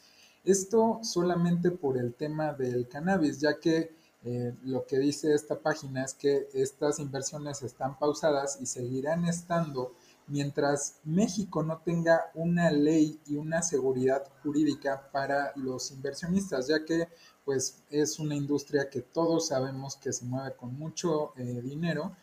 Esto 0.44 1.00
solamente 1.02 1.70
por 1.72 1.98
el 1.98 2.14
tema 2.14 2.52
del 2.52 2.88
cannabis, 2.88 3.40
ya 3.40 3.58
que 3.58 3.96
Eh, 4.28 4.52
lo 4.64 4.84
que 4.86 4.98
dice 4.98 5.32
esta 5.34 5.60
página 5.60 6.04
es 6.04 6.12
que 6.12 6.48
estas 6.52 6.98
inversiones 6.98 7.62
están 7.62 7.96
pausadas 7.96 8.58
y 8.60 8.66
seguirán 8.66 9.24
estando 9.24 9.94
mientras 10.26 10.96
México 11.04 11.62
no 11.62 11.78
tenga 11.84 12.32
una 12.34 12.72
ley 12.72 13.20
y 13.26 13.36
una 13.36 13.62
seguridad 13.62 14.24
jurídica 14.42 15.10
para 15.12 15.52
los 15.54 15.92
inversionistas, 15.92 16.66
ya 16.66 16.84
que 16.84 17.06
pues 17.46 17.84
es 17.90 18.18
una 18.18 18.34
industria 18.34 18.90
que 18.90 19.00
todos 19.00 19.46
sabemos 19.48 19.96
que 19.96 20.12
se 20.12 20.24
mueve 20.26 20.56
con 20.56 20.76
mucho 20.76 21.32
eh, 21.36 21.62
dinero 21.62 22.14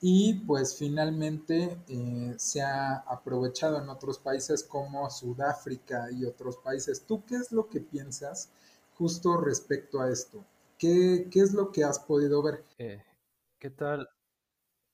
y 0.00 0.34
pues 0.40 0.76
finalmente 0.76 1.78
eh, 1.86 2.34
se 2.36 2.60
ha 2.60 2.96
aprovechado 2.96 3.80
en 3.80 3.88
otros 3.88 4.18
países 4.18 4.64
como 4.64 5.08
Sudáfrica 5.08 6.10
y 6.10 6.24
otros 6.24 6.56
países. 6.56 7.06
¿Tú 7.06 7.24
qué 7.24 7.36
es 7.36 7.52
lo 7.52 7.68
que 7.68 7.80
piensas 7.80 8.50
justo 8.94 9.36
respecto 9.36 10.00
a 10.00 10.10
esto? 10.10 10.44
¿Qué, 10.76 11.28
es 11.32 11.52
lo 11.54 11.70
que 11.70 11.84
has 11.84 12.00
podido 12.00 12.42
ver? 12.42 12.64
Eh, 12.78 13.00
¿Qué 13.60 13.70
tal? 13.70 14.08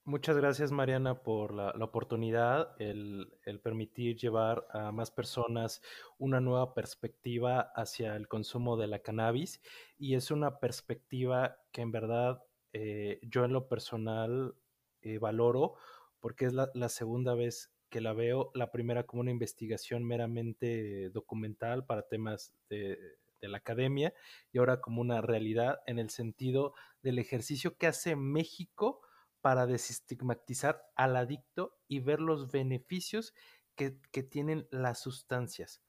Muchas 0.09 0.39
gracias 0.39 0.73
Mariana 0.73 1.23
por 1.23 1.53
la, 1.53 1.69
oportunidad, 1.85 2.75
el, 2.81 3.31
permitir 3.63 4.17
llevar 4.17 4.67
a 4.71 4.91
más 4.91 5.11
personas 5.11 5.83
una 6.17 6.41
nueva 6.41 6.73
perspectiva 6.73 7.61
hacia 7.77 8.17
el 8.17 8.27
consumo 8.27 8.79
de 8.79 8.87
la 8.87 9.01
cannabis 9.01 9.61
y 9.99 10.15
es 10.15 10.31
una 10.31 10.61
perspectiva 10.61 11.59
que 11.73 11.83
en 11.83 11.93
verdad 11.93 12.43
eh, 12.73 13.21
yo 13.21 13.45
en 13.45 13.53
lo 13.53 13.69
personal 13.69 14.55
eh, 15.03 15.19
valoro 15.19 15.75
porque 16.21 16.47
es 16.47 16.55
la, 16.55 16.89
segunda 16.89 17.35
vez 17.35 17.71
que 17.91 18.01
la 18.01 18.15
veo, 18.15 18.51
la 18.55 18.73
primera 18.73 19.05
como 19.05 19.21
una 19.21 19.31
investigación 19.31 20.05
meramente 20.05 21.11
documental 21.11 21.85
para 21.85 22.09
temas 22.09 22.55
de, 22.71 22.99
de, 23.43 23.49
la 23.49 23.59
academia 23.59 24.15
y 24.53 24.59
ahora 24.59 24.81
como 24.81 25.03
una 25.03 25.21
realidad 25.21 25.81
en 25.87 25.99
el 25.99 26.09
sentido 26.09 26.73
del 27.03 27.19
ejercicio 27.19 27.77
que 27.77 27.89
hace 27.89 28.17
México 28.17 29.03
para 29.41 29.67
desestigmatizar 29.67 30.83
al 30.97 31.17
adicto 31.17 31.79
y 31.87 32.01
ver 32.01 32.21
los 32.21 32.51
beneficios 32.51 33.35
que, 33.75 34.01
que 34.11 34.23
tienen 34.23 34.67
las 34.71 35.01
sustancias. 35.01 35.83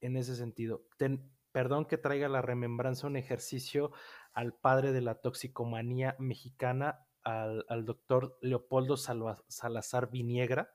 En 0.00 0.16
ese 0.16 0.36
sentido, 0.36 0.84
perdón 1.52 1.86
que 1.86 1.98
traiga 1.98 2.28
la 2.28 2.42
remembranza 2.42 3.06
un 3.06 3.16
ejercicio 3.16 3.92
al 4.32 4.52
padre 4.54 4.92
de 4.92 5.00
la 5.00 5.14
toxicomanía 5.14 6.16
mexicana, 6.18 7.06
al, 7.22 7.84
doctor 7.84 8.36
Leopoldo 8.42 8.96
Salazar 8.96 10.10
Viniegra 10.10 10.70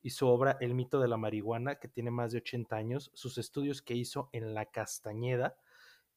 y 0.00 0.10
su 0.10 0.26
obra 0.26 0.56
El 0.60 0.74
mito 0.74 1.00
de 1.00 1.08
la 1.08 1.16
marihuana, 1.16 1.76
que 1.76 1.88
tiene 1.88 2.10
más 2.10 2.32
de 2.32 2.38
80 2.38 2.74
años, 2.74 3.10
sus 3.14 3.38
estudios 3.38 3.82
que 3.82 3.94
hizo 3.94 4.30
en 4.32 4.54
La 4.54 4.66
Castañeda, 4.66 5.56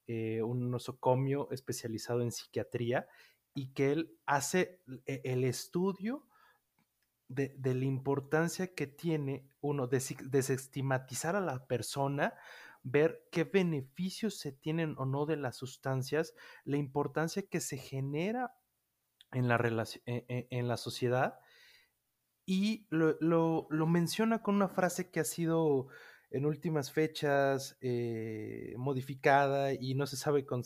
eh, 0.07 0.41
un 0.41 0.71
nosocomio 0.71 1.49
especializado 1.51 2.21
en 2.21 2.31
psiquiatría, 2.31 3.07
y 3.55 3.73
que 3.73 3.93
él 3.93 4.19
hace 4.27 4.81
e, 5.07 5.21
el 5.23 5.43
estudio 5.45 6.27
de, 7.27 7.55
la 7.63 7.85
importancia 7.85 8.75
que 8.75 8.85
tiene 8.85 9.49
uno 9.61 9.87
de 9.87 9.99
desestigmatizar 10.25 11.35
a 11.35 11.41
la 11.41 11.65
persona, 11.65 12.35
ver 12.83 13.27
qué 13.31 13.45
beneficios 13.45 14.37
se 14.37 14.51
tienen 14.51 14.93
o 14.99 15.05
no 15.05 15.25
de 15.25 15.37
las 15.37 15.55
sustancias, 15.55 16.35
la 16.65 16.77
importancia 16.77 17.47
que 17.49 17.61
se 17.61 17.77
genera 17.77 18.55
en 19.31 19.47
la, 19.47 19.57
e, 20.05 20.25
e, 20.27 20.47
en, 20.51 20.67
la 20.67 20.77
sociedad. 20.77 21.39
Y 22.45 22.85
lo, 22.91 23.67
menciona 23.87 24.43
con 24.43 24.55
una 24.55 24.67
frase 24.67 25.09
que 25.09 25.21
ha 25.21 25.25
sido 25.25 25.87
en 26.29 26.45
últimas 26.45 26.91
fechas 26.91 27.77
eh, 27.81 28.75
modificada 28.77 29.73
y 29.73 29.95
no 29.95 30.05
se 30.05 30.17
sabe 30.17 30.45
con, 30.45 30.63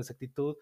exactitud 0.00 0.56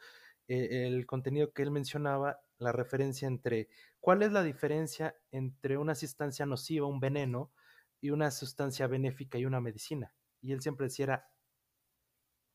eh, 0.55 0.87
el 0.87 1.07
contenido 1.07 1.53
que 1.53 1.63
él 1.63 1.71
mencionaba, 1.71 2.41
la 2.59 2.73
referencia 2.73 3.27
entre 3.29 3.69
cuál 4.01 4.23
es 4.23 4.33
la 4.33 4.43
diferencia 4.43 5.17
entre 5.31 5.77
una 5.79 5.95
sustancia 5.95 6.47
nociva, 6.47 6.87
un 6.87 7.01
veneno, 7.01 7.51
y 8.03 8.11
una 8.11 8.31
sustancia 8.31 8.87
benéfica 8.89 9.39
y 9.39 9.47
una 9.47 9.61
medicina. 9.61 10.13
Y 10.43 10.53
él 10.53 10.61
siempre 10.61 10.87
decía 10.87 11.25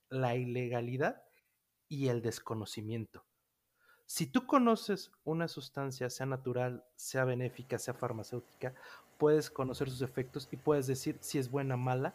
la 0.10 0.36
ilegalidad 0.36 1.24
y 1.88 2.10
el 2.10 2.22
desconocimiento. 2.22 3.26
Si 4.06 4.28
tú 4.28 4.46
conoces 4.46 5.12
una 5.24 5.48
sustancia, 5.48 6.10
sea 6.10 6.26
natural, 6.26 6.86
sea 6.96 7.24
benéfica, 7.24 7.80
sea 7.80 7.94
farmacéutica, 7.94 8.76
puedes 9.18 9.50
conocer 9.50 9.90
sus 9.90 10.02
efectos 10.02 10.48
y 10.52 10.58
puedes 10.58 10.86
decir 10.86 11.18
si 11.22 11.40
es 11.40 11.50
buena 11.50 11.76
o 11.76 11.78
mala 11.78 12.14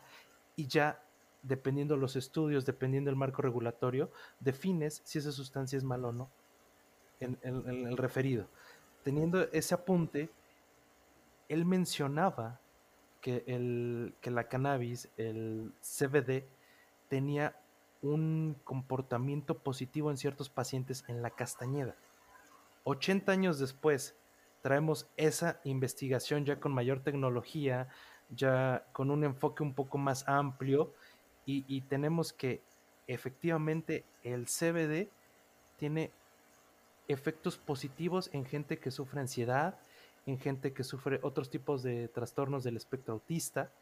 y 0.54 0.66
ya 0.66 1.02
dependiendo 1.42 1.96
los 1.96 2.16
estudios, 2.16 2.64
dependiendo 2.64 3.10
del 3.10 3.16
marco 3.16 3.42
regulatorio, 3.42 4.10
defines 4.40 5.02
si 5.04 5.18
esa 5.18 5.32
sustancia 5.32 5.76
es 5.76 5.84
mala 5.84 6.08
o 6.08 6.12
no 6.12 6.30
en, 7.20 7.38
el 7.42 7.96
referido. 7.96 8.46
Teniendo 9.02 9.42
ese 9.52 9.74
apunte, 9.74 10.30
él 11.48 11.64
mencionaba 11.64 12.60
que, 13.20 13.44
el, 13.46 14.14
que 14.20 14.30
la 14.30 14.48
cannabis, 14.48 15.08
el 15.16 15.72
CBD, 15.80 16.44
tenía 17.08 17.56
un 18.00 18.56
comportamiento 18.64 19.58
positivo 19.58 20.10
en 20.10 20.16
ciertos 20.16 20.48
pacientes 20.48 21.04
en 21.08 21.22
la 21.22 21.30
Castañeda. 21.30 21.94
80 22.84 23.30
años 23.30 23.58
después, 23.58 24.16
traemos 24.60 25.08
esa 25.16 25.60
investigación 25.64 26.44
ya 26.44 26.58
con 26.58 26.72
mayor 26.72 27.00
tecnología, 27.00 27.88
ya 28.30 28.86
con 28.92 29.10
un 29.10 29.24
enfoque 29.24 29.62
un 29.62 29.74
poco 29.74 29.98
más 29.98 30.26
amplio 30.28 30.92
y, 31.44 31.80
tenemos 31.82 32.32
que 32.32 32.62
efectivamente 33.06 34.04
el 34.22 34.46
CBD 34.46 35.08
tiene 35.76 36.12
efectos 37.08 37.58
positivos 37.58 38.30
en 38.32 38.44
gente 38.44 38.78
que 38.78 38.90
sufre 38.90 39.20
ansiedad, 39.20 39.78
en 40.26 40.38
gente 40.38 40.72
que 40.72 40.84
sufre 40.84 41.18
otros 41.22 41.50
tipos 41.50 41.82
de 41.82 42.08
trastornos 42.08 42.62
del 42.62 42.76
espectro 42.76 43.14
autista 43.14 43.72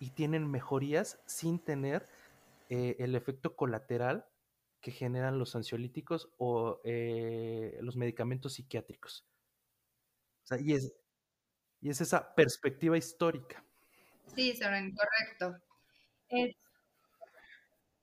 y 0.00 0.10
tienen 0.10 0.50
mejorías 0.50 1.20
sin 1.24 1.60
tener 1.60 2.04
eh, 2.68 2.96
el 2.98 3.14
efecto 3.14 3.54
colateral 3.54 4.26
que 4.80 4.90
generan 4.90 5.38
los 5.38 5.54
ansiolíticos 5.54 6.28
o 6.36 6.80
eh, 6.84 7.78
los 7.80 7.96
medicamentos 7.96 8.54
psiquiátricos. 8.54 9.24
y, 10.58 10.74
es, 10.74 10.94
y 11.80 11.90
es 11.90 12.00
esa 12.00 12.34
perspectiva 12.34 12.98
histórica. 12.98 13.64
Sí, 14.34 14.54
Soren, 14.56 14.94
correcto. 14.94 15.62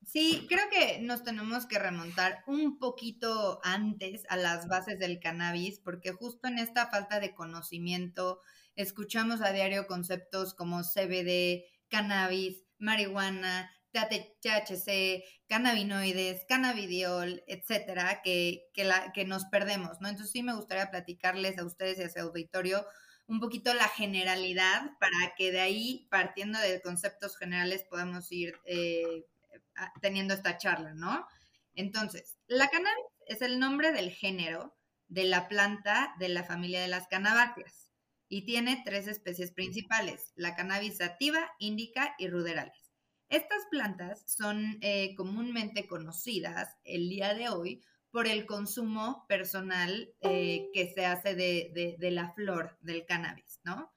Sí, 0.06 0.46
creo 0.50 0.70
que 0.70 1.00
nos 1.02 1.24
tenemos 1.24 1.66
que 1.66 1.80
remontar 1.80 2.44
un 2.48 2.80
poquito 2.80 3.60
antes 3.64 4.24
a 4.30 4.38
las 4.38 4.68
bases 4.68 5.00
del 5.00 5.20
cannabis, 5.20 5.80
porque 5.80 6.12
justo 6.12 6.48
en 6.48 6.60
esta 6.60 6.88
falta 6.88 7.20
de 7.20 7.34
conocimiento 7.34 8.42
escuchamos 8.76 9.42
a 9.42 9.52
diario 9.52 9.88
conceptos 9.88 10.54
como 10.54 10.82
CBD, 10.84 11.66
cannabis, 11.90 12.64
marihuana, 12.78 13.72
THC, 13.92 15.24
cannabinoides, 15.48 16.46
cannabidiol, 16.48 17.44
etcétera, 17.48 18.22
que, 18.24 18.70
que, 18.74 18.86
la, 18.86 19.12
que 19.12 19.26
nos 19.26 19.46
perdemos, 19.46 20.00
¿no? 20.00 20.08
Entonces 20.08 20.32
sí 20.32 20.44
me 20.44 20.56
gustaría 20.56 20.90
platicarles 20.90 21.58
a 21.58 21.66
ustedes 21.66 22.00
y 22.00 22.04
a 22.04 22.10
su 22.10 22.20
auditorio 22.20 22.86
un 23.28 23.40
poquito 23.40 23.74
la 23.74 23.88
generalidad 23.88 24.92
para 25.00 25.34
que 25.38 25.52
de 25.52 25.62
ahí, 25.62 26.08
partiendo 26.10 26.60
de 26.60 26.82
conceptos 26.82 27.38
generales, 27.38 27.86
podamos 27.90 28.32
ir 28.32 28.56
eh, 28.66 29.26
teniendo 30.02 30.34
esta 30.34 30.58
charla, 30.58 30.94
¿no? 30.94 31.26
Entonces, 31.74 32.38
la 32.48 32.70
cannabis 32.70 33.06
es 33.28 33.42
el 33.42 33.60
nombre 33.60 33.92
del 33.92 34.12
género 34.12 34.76
de 35.08 35.26
la 35.26 35.48
planta 35.48 36.14
de 36.20 36.30
la 36.30 36.44
familia 36.44 36.82
de 36.82 36.88
las 36.88 37.08
cannabáceas 37.08 37.92
y 38.28 38.46
tiene 38.46 38.82
tres 38.86 39.08
especies 39.08 39.52
principales, 39.52 40.32
la 40.36 40.56
cannabis 40.56 40.98
sativa, 40.98 41.52
índica 41.60 42.16
y 42.18 42.28
ruderales. 42.28 42.92
Estas 43.28 43.66
plantas 43.70 44.24
son 44.26 44.78
eh, 44.82 45.16
comúnmente 45.16 45.88
conocidas 45.88 46.78
el 46.84 47.10
día 47.10 47.34
de 47.34 47.50
hoy 47.50 47.82
por 48.12 48.28
el 48.28 48.46
consumo 48.46 49.26
personal 49.28 50.14
eh, 50.22 50.70
que 50.74 50.94
se 50.94 51.06
hace 51.06 51.36
de, 51.36 51.98
la 52.12 52.34
flor 52.34 52.78
del 52.82 53.06
cannabis, 53.06 53.62
¿no? 53.64 53.92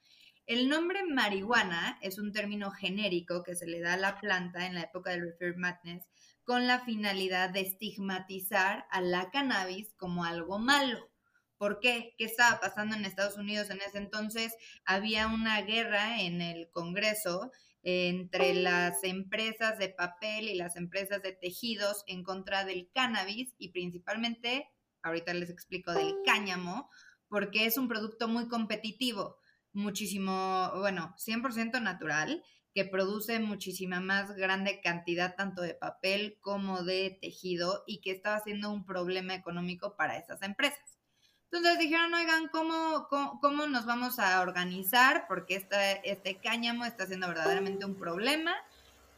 El 0.47 0.69
nombre 0.69 1.05
marihuana 1.05 1.99
es 2.03 2.19
un 2.19 2.31
término 2.31 2.71
genérico 2.71 3.43
que 3.43 3.57
se 3.57 3.67
le 3.67 3.81
da 3.81 3.95
a 3.95 3.99
la 3.99 4.21
planta 4.21 4.67
en 4.67 4.75
la 4.75 4.83
época 4.83 5.11
del 5.11 5.23
Refer 5.23 5.57
Madness 5.57 6.07
con 6.45 6.67
la 6.67 6.81
finalidad 6.81 7.49
de 7.49 7.61
estigmatizar 7.61 8.85
a 8.91 9.01
la 9.01 9.31
cannabis 9.31 9.95
como 9.97 10.25
algo 10.25 10.59
malo. 10.59 11.11
¿Por 11.57 11.81
qué? 11.81 12.15
¿Qué 12.19 12.27
estaba 12.27 12.61
pasando 12.61 12.95
en 12.95 13.07
Estados 13.07 13.39
Unidos 13.39 13.71
en 13.71 13.81
ese 13.81 13.97
entonces? 13.97 14.55
Había 14.85 15.29
una 15.29 15.63
guerra 15.63 16.21
en 16.21 16.43
el 16.43 16.69
Congreso 16.71 17.51
entre 17.83 18.53
las 18.53 19.03
empresas 19.03 19.79
de 19.79 19.89
papel 19.89 20.51
y 20.51 20.55
las 20.57 20.77
empresas 20.77 21.23
de 21.23 21.33
tejidos 21.33 22.05
en 22.07 22.23
contra 22.23 22.67
del 22.67 22.91
cannabis 22.93 23.55
y 23.57 23.71
principalmente, 23.71 24.69
ahorita 25.03 25.33
les 25.33 25.49
explico, 25.49 25.93
del 25.93 26.15
cáñamo, 26.27 26.91
porque 27.29 27.65
es 27.65 27.79
un 27.79 27.89
producto 27.89 28.29
muy 28.29 28.47
competitivo, 28.49 29.39
muchísimo, 29.75 30.71
bueno, 30.79 31.15
100% 31.19 31.83
natural 31.83 32.43
que 32.75 32.85
produce 32.85 33.39
muchísima 33.39 34.01
más 34.01 34.35
grande 34.35 34.81
cantidad 34.81 35.37
tanto 35.37 35.63
de 35.63 35.75
papel 35.75 36.39
como 36.41 36.83
de 36.83 37.19
tejido 37.21 37.85
y 37.87 38.01
que 38.01 38.11
estaba 38.11 38.41
siendo 38.41 38.71
un 38.73 38.85
problema 38.85 39.35
económico 39.35 39.95
para 39.97 40.19
esas 40.19 40.43
empresas. 40.43 40.99
Entonces 41.45 41.79
dijeron, 41.79 42.13
oigan, 42.13 42.49
¿cómo, 42.49 43.07
cómo, 43.09 43.69
nos 43.69 43.87
vamos 43.87 44.19
a 44.19 44.41
organizar? 44.41 45.27
Porque 45.29 45.65
este 46.03 46.37
cáñamo 46.43 46.85
está 46.85 47.07
siendo 47.07 47.29
verdaderamente 47.29 47.85
un 47.85 47.95
problema. 47.95 48.53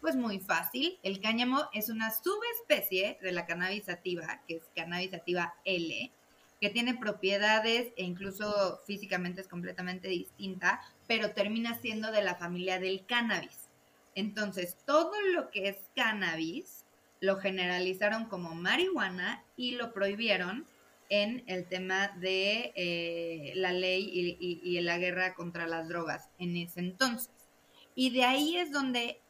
Pues 0.03 0.17
muy 0.17 0.39
fácil. 0.41 0.99
El 1.03 1.23
cáñamo 1.23 1.71
es 1.73 1.89
una 1.89 2.11
subespecie 2.11 3.19
de 3.23 3.33
la 3.33 3.47
cannabis 3.47 3.87
sativa, 3.87 4.43
que 4.47 4.57
es 4.57 4.65
cannabis 4.77 5.13
sativa 5.13 5.55
L, 5.65 6.13
que 6.61 6.71
tiene 6.71 6.95
propiedades 6.95 7.93
e 7.97 8.05
incluso 8.05 8.81
físicamente 8.87 9.41
es 9.41 9.49
completamente 9.49 10.09
distinta, 10.09 10.81
pero 11.07 11.33
termina 11.33 11.79
siendo 11.81 12.11
de 12.13 12.23
la 12.23 12.37
familia 12.37 12.79
del 12.79 13.05
cannabis. 13.07 13.69
Entonces, 14.15 14.79
todo 14.87 15.13
lo 15.35 15.51
que 15.51 15.69
es 15.69 15.77
cannabis 15.95 16.85
lo 17.21 17.37
generalizaron 17.37 18.27
como 18.27 18.55
marihuana 18.55 19.45
y 19.57 19.73
lo 19.73 19.93
prohibieron 19.93 20.67
en 21.09 21.45
el 21.47 21.67
tema 21.67 22.09
de 22.09 22.73
eh, 22.75 23.53
la 23.55 23.73
ley 23.73 24.11
y, 24.41 24.61
y 24.63 24.81
la 24.81 24.99
guerra 24.99 25.35
contra 25.35 25.67
las 25.67 25.89
drogas 25.89 26.31
en 26.39 26.57
ese 26.57 26.81
entonces. 26.81 27.31
Y 27.95 28.11
de 28.11 28.25
ahí 28.25 28.57
es 28.57 28.73
donde 28.73 29.21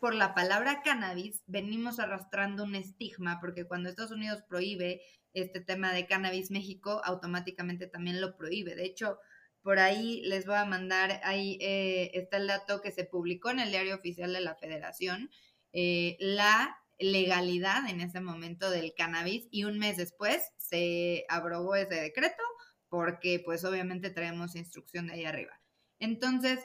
por 0.00 0.14
la 0.14 0.34
palabra 0.34 0.82
cannabis 0.82 1.42
venimos 1.46 1.98
arrastrando 1.98 2.64
un 2.64 2.74
estigma, 2.74 3.40
porque 3.40 3.64
cuando 3.64 3.88
Estados 3.88 4.12
Unidos 4.12 4.42
prohíbe 4.48 5.00
este 5.36 5.60
tema 5.60 5.92
de 5.92 6.06
cannabis, 6.06 6.50
México 6.50 7.00
automáticamente 7.04 7.86
también 7.86 8.20
lo 8.20 8.36
prohíbe. 8.36 8.74
De 8.74 8.84
hecho, 8.84 9.18
por 9.62 9.78
ahí 9.78 10.22
les 10.22 10.46
voy 10.46 10.56
a 10.56 10.64
mandar, 10.64 11.20
ahí 11.24 11.58
eh, 11.60 12.10
está 12.14 12.38
el 12.38 12.46
dato 12.46 12.80
que 12.80 12.92
se 12.92 13.04
publicó 13.04 13.50
en 13.50 13.60
el 13.60 13.70
diario 13.70 13.96
oficial 13.96 14.32
de 14.32 14.40
la 14.40 14.54
federación, 14.54 15.30
eh, 15.72 16.16
la 16.20 16.78
legalidad 16.98 17.88
en 17.88 18.00
ese 18.00 18.20
momento 18.20 18.70
del 18.70 18.94
cannabis 18.94 19.46
y 19.50 19.64
un 19.64 19.78
mes 19.78 19.98
después 19.98 20.42
se 20.56 21.26
abrogó 21.28 21.74
ese 21.74 21.96
decreto 21.96 22.42
porque 22.88 23.42
pues 23.44 23.64
obviamente 23.64 24.10
traemos 24.10 24.56
instrucción 24.56 25.08
de 25.08 25.14
ahí 25.14 25.24
arriba. 25.24 25.60
Entonces, 25.98 26.60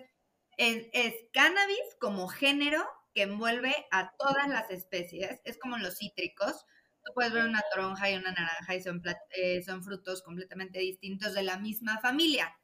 es, 0.58 0.88
es 0.94 1.14
cannabis 1.34 1.96
como 2.00 2.28
género 2.28 2.86
que 3.14 3.24
envuelve 3.24 3.76
a 3.92 4.14
todas 4.18 4.48
las 4.48 4.70
especies, 4.70 5.42
es 5.44 5.58
como 5.58 5.78
los 5.78 5.98
cítricos, 5.98 6.66
tú 7.04 7.14
puedes 7.14 7.34
ver 7.34 7.46
una 7.46 7.64
toronja 7.74 8.10
y 8.10 8.16
una 8.16 8.32
naranja 8.32 8.76
y 8.76 8.82
son, 8.82 9.02
eh, 9.36 9.62
son 9.64 9.84
frutos 9.84 10.22
completamente 10.22 10.80
distintos 10.80 11.34
de 11.34 11.44
la 11.44 11.58
misma 11.58 12.00
familia. 12.00 12.56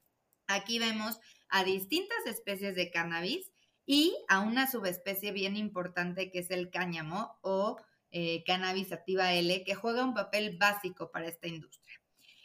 Aquí 0.47 0.79
vemos 0.79 1.19
a 1.49 1.63
distintas 1.63 2.25
especies 2.25 2.75
de 2.75 2.91
cannabis 2.91 3.51
y 3.85 4.15
a 4.27 4.39
una 4.39 4.69
subespecie 4.69 5.31
bien 5.31 5.55
importante 5.55 6.31
que 6.31 6.39
es 6.39 6.51
el 6.51 6.69
cáñamo 6.69 7.37
o 7.41 7.77
eh, 8.11 8.43
cannabis 8.45 8.91
activa 8.91 9.33
L, 9.33 9.63
que 9.63 9.75
juega 9.75 10.03
un 10.03 10.13
papel 10.13 10.57
básico 10.57 11.11
para 11.11 11.27
esta 11.27 11.47
industria. 11.47 11.99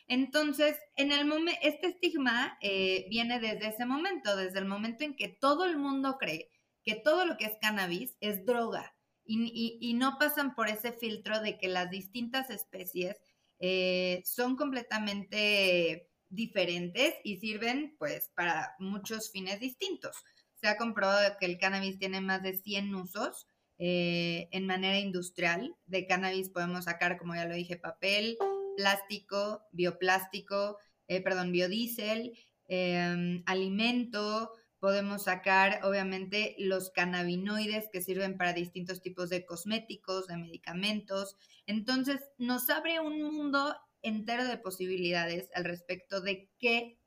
Entonces, 0.09 0.77
en 0.97 1.13
el 1.13 1.25
momento, 1.25 1.61
este 1.63 1.87
estigma 1.89 2.59
eh, 2.61 3.07
viene 3.09 3.41
desde 3.41 3.69
ese 3.69 3.87
momento, 3.87 4.37
desde 4.37 4.59
el 4.59 4.67
momento 4.67 5.05
en 5.05 5.15
que 5.15 5.29
todo 5.29 5.65
el 5.65 5.79
mundo 5.79 6.19
cree 6.19 6.51
que 6.85 6.97
todo 6.97 7.25
lo 7.27 7.37
que 7.37 7.47
es 7.47 7.57
cannabis 7.61 8.17
es 8.21 8.45
droga 8.45 8.92
y, 9.25 9.95
no 9.95 10.19
pasan 10.19 10.55
por 10.55 10.69
ese 10.69 10.93
filtro 10.93 11.41
de 11.41 11.59
que 11.59 11.69
las 11.69 11.91
distintas 11.91 12.51
especies 12.51 13.17
eh, 13.59 14.23
son 14.25 14.57
completamente 14.57 16.11
diferentes 16.29 17.15
y 17.23 17.37
sirven 17.37 17.95
pues 17.99 18.31
para 18.35 18.75
muchos 18.79 19.31
fines 19.31 19.61
distintos. 19.61 20.25
Se 20.55 20.69
ha 20.69 20.77
comprobado 20.77 21.37
que 21.39 21.47
el 21.47 21.59
cannabis 21.59 21.99
tiene 21.99 22.21
más 22.21 22.43
de 22.43 22.57
100 22.57 22.95
usos 22.95 23.47
eh, 23.79 24.49
en 24.51 24.67
manera 24.67 24.99
industrial. 24.99 25.77
De 25.87 26.07
cannabis 26.07 26.49
podemos 26.51 26.85
sacar, 26.85 27.19
como 27.19 27.35
ya 27.35 27.47
lo 27.47 27.55
dije, 27.55 27.77
papel, 27.77 28.39
plástico, 28.77 29.63
bioplástico, 29.73 30.79
eh, 31.09 31.21
perdón, 31.21 31.53
biodiesel, 31.53 32.33
alimento, 33.45 34.51
podemos 34.83 35.23
sacar 35.23 35.79
obviamente 35.85 36.57
los 36.59 36.91
cannabinoides 36.91 37.89
que 37.93 38.03
sirven 38.03 38.37
para 38.37 38.53
distintos 38.53 39.01
tipos 39.01 39.31
de 39.31 39.47
cosméticos, 39.47 40.27
de 40.27 40.37
medicamentos. 40.37 41.37
Entonces 41.67 42.21
nos 42.37 42.69
abre 42.69 42.99
un 42.99 43.23
mundo 43.23 43.77
entero 44.03 44.45
de 44.45 44.59
posibilidades 44.59 45.49
al 45.55 45.67
respecto 45.67 46.21
de 46.21 46.51
qué, 46.59 46.99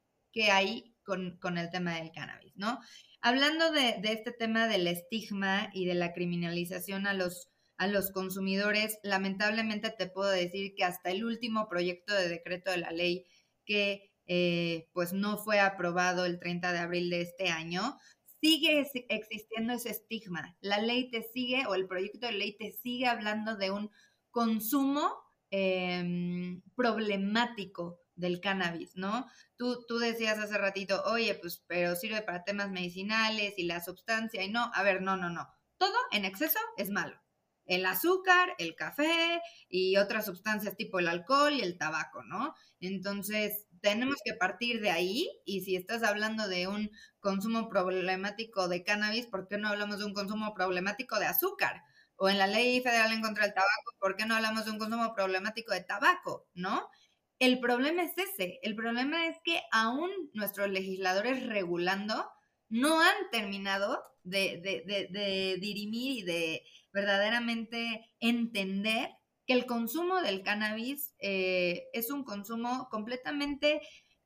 hay 0.50 0.96
con, 1.04 1.38
el 1.58 1.70
tema 1.70 1.96
del 1.96 2.14
cannabis, 2.14 2.54
¿no? 2.56 2.80
Hablando 3.20 3.70
de, 3.74 4.00
este 4.04 4.32
tema 4.32 4.70
del 4.70 4.88
estigma 4.88 5.70
y 5.74 5.86
de 5.86 5.96
la 5.96 6.14
criminalización 6.14 7.08
a 7.08 7.14
los, 7.14 7.50
a 7.76 7.88
los 7.88 8.10
consumidores, 8.12 9.00
lamentablemente 9.04 9.90
te 9.90 10.08
puedo 10.08 10.30
decir 10.30 10.76
que 10.76 10.86
hasta 10.86 11.12
el 11.12 11.26
último 11.26 11.68
proyecto 11.68 12.14
de 12.14 12.30
decreto 12.30 12.72
de 12.72 12.78
la 12.78 12.92
ley 12.92 13.26
que 13.66 14.15
eh, 14.28 14.90
pues 14.94 15.14
no 15.14 15.38
fue 15.38 15.60
aprobado 15.60 16.26
el 16.26 16.40
30 16.40 16.72
de 16.72 16.80
abril 16.80 17.10
de 17.10 17.22
este 17.22 17.50
año, 17.50 17.98
sigue 18.42 18.88
existiendo 19.10 19.74
ese 19.74 19.90
estigma. 19.90 20.56
La 20.62 20.80
ley 20.80 21.10
te 21.10 21.24
sigue 21.24 21.66
o 21.68 21.76
el 21.76 21.88
proyecto 21.88 22.28
de 22.28 22.34
ley 22.34 22.58
te 22.58 22.72
sigue 22.74 23.08
hablando 23.08 23.56
de 23.56 23.72
un 23.72 23.92
consumo 24.32 25.14
em, 25.50 26.62
problemático 26.76 28.02
del 28.16 28.40
cannabis, 28.40 28.96
¿no? 28.96 29.28
Tú, 29.58 29.86
tú 29.88 29.98
decías 30.00 30.40
hace 30.40 30.58
ratito, 30.58 31.04
oye, 31.06 31.36
pues, 31.36 31.64
pero 31.68 31.96
sirve 31.96 32.22
para 32.22 32.44
temas 32.44 32.72
medicinales 32.72 33.54
y 33.58 33.66
la 33.66 33.84
sustancia, 33.84 34.44
y 34.44 34.50
no, 34.50 34.72
a 34.74 34.84
ver, 34.84 35.02
no, 35.02 35.18
no, 35.18 35.30
no. 35.30 35.48
Todo 35.78 35.96
en 36.12 36.26
exceso 36.26 36.60
es 36.78 36.90
malo 36.90 37.20
el 37.66 37.86
azúcar, 37.86 38.56
el 38.58 38.76
café 38.76 39.42
y 39.70 39.98
otras 39.98 40.26
sustancias 40.26 40.76
tipo 40.76 41.00
el 41.00 41.08
alcohol 41.08 41.54
y 41.54 41.62
el 41.62 41.78
tabaco, 41.78 42.24
¿no? 42.24 42.54
Entonces, 42.80 43.65
tenemos 43.86 44.16
que 44.26 44.34
partir 44.34 44.82
de 44.82 44.90
ahí 44.90 45.30
y 45.46 45.62
si 45.62 45.76
estás 45.76 46.02
hablando 46.02 46.48
de 46.48 46.68
un 46.68 46.90
consumo 47.20 47.70
problemático 47.70 48.68
de 48.68 48.84
cannabis, 48.84 49.28
¿por 49.28 49.48
qué 49.48 49.60
no 49.60 49.68
hablamos 49.70 50.00
de 50.00 50.06
un 50.06 50.14
consumo 50.14 50.56
problemático 50.56 51.20
de 51.20 51.28
azúcar? 51.28 51.84
O 52.16 52.28
en 52.28 52.40
la 52.40 52.48
ley 52.48 52.82
federal 52.82 53.12
en 53.14 53.22
contra 53.22 53.44
del 53.44 53.54
tabaco, 53.54 53.92
¿por 54.00 54.16
qué 54.16 54.26
no 54.26 54.36
hablamos 54.36 54.66
de 54.66 54.72
un 54.72 54.80
consumo 54.80 55.14
problemático 55.14 55.72
de 55.72 55.84
tabaco? 55.84 56.48
¿No? 56.56 56.90
El 57.38 57.60
problema 57.60 58.02
es 58.02 58.18
ese, 58.18 58.60
el 58.64 58.76
problema 58.76 59.28
es 59.28 59.38
que 59.44 59.62
aún 59.72 60.10
nuestros 60.34 60.68
legisladores 60.70 61.46
regulando 61.46 62.28
no 62.70 63.02
han 63.02 63.30
terminado 63.32 64.02
de, 64.24 64.60
de, 64.64 65.08
de 65.12 65.58
dirimir 65.60 66.20
y 66.20 66.24
de 66.24 66.64
verdaderamente 66.92 68.10
entender 68.20 69.12
que 69.46 69.54
el 69.54 69.66
consumo 69.66 70.22
del 70.22 70.44
cannabis 70.44 71.14
eh, 71.20 71.88
es 71.94 72.10
un 72.10 72.24
consumo 72.24 72.88
completamente 72.90 73.82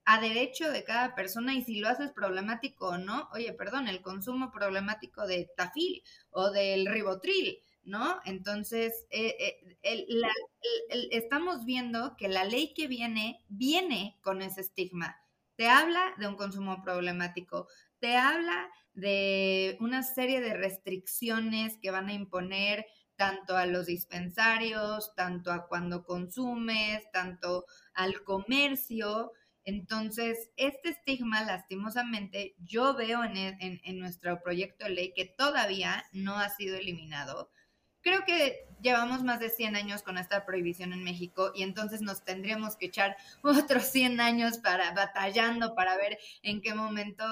a 0.06 0.20
derecho 0.20 0.72
de 0.72 0.84
cada 0.84 1.14
persona 1.14 1.54
y 1.54 1.62
si 1.64 1.80
lo 1.80 1.90
haces 1.90 2.12
problemático 2.12 2.90
o 2.90 2.98
no, 2.98 3.30
oye, 3.32 3.54
perdón, 3.54 3.88
el 3.88 4.02
consumo 4.02 4.52
problemático 4.52 5.28
de 5.28 5.52
tafil 5.56 6.02
o 6.32 6.50
del 6.50 6.88
ribotril, 6.88 7.60
¿no? 7.84 8.20
Entonces, 8.26 9.06
eh, 9.12 9.62
eh, 9.84 11.10
estamos 11.12 11.66
viendo 11.66 12.16
que 12.18 12.28
la 12.28 12.44
ley 12.44 12.74
que 12.74 12.88
viene, 12.88 13.46
viene 13.50 14.18
con 14.22 14.42
ese 14.42 14.62
estigma. 14.62 15.16
Te 15.56 15.68
habla 15.68 16.16
de 16.18 16.28
un 16.28 16.36
consumo 16.38 16.82
problemático, 16.82 17.68
te 18.00 18.16
habla 18.16 18.70
de 18.94 19.78
una 19.80 20.04
serie 20.04 20.42
de 20.42 20.56
restricciones 20.56 21.78
que 21.82 21.92
van 21.92 22.08
a 22.08 22.14
imponer 22.14 22.86
tanto 23.20 23.58
a 23.58 23.66
los 23.66 23.88
dispensarios, 23.88 25.14
tanto 25.14 25.52
a 25.52 25.68
cuando 25.68 26.06
consumes, 26.06 27.04
tanto 27.12 27.66
al 27.94 28.24
comercio. 28.24 29.34
Entonces, 29.66 30.52
este 30.56 30.92
estigma, 30.92 31.44
lastimosamente, 31.44 32.56
yo 32.60 32.96
veo 32.96 33.26
en, 33.26 33.36
en, 33.60 34.00
nuestro 34.00 34.42
proyecto 34.42 34.86
de 34.86 34.92
ley 34.92 35.14
que 35.14 35.26
todavía 35.26 36.06
no 36.14 36.40
ha 36.40 36.48
sido 36.48 36.78
eliminado. 36.78 37.52
Creo 38.00 38.24
que 38.26 38.66
llevamos 38.82 39.22
más 39.26 39.42
de 39.42 39.50
100 39.50 39.76
años 39.76 40.02
con 40.02 40.18
esta 40.18 40.46
prohibición 40.46 40.94
en 40.94 41.04
México 41.04 41.52
y 41.54 41.64
entonces 41.64 42.02
nos 42.02 42.24
tendríamos 42.24 42.78
que 42.78 42.86
echar 42.86 43.18
otros 43.44 43.84
100 43.84 44.22
años 44.22 44.60
para 44.60 44.94
batallando 44.94 45.76
para 45.76 45.98
ver 45.98 46.18
en 46.42 46.62
qué 46.62 46.74
momento 46.74 47.26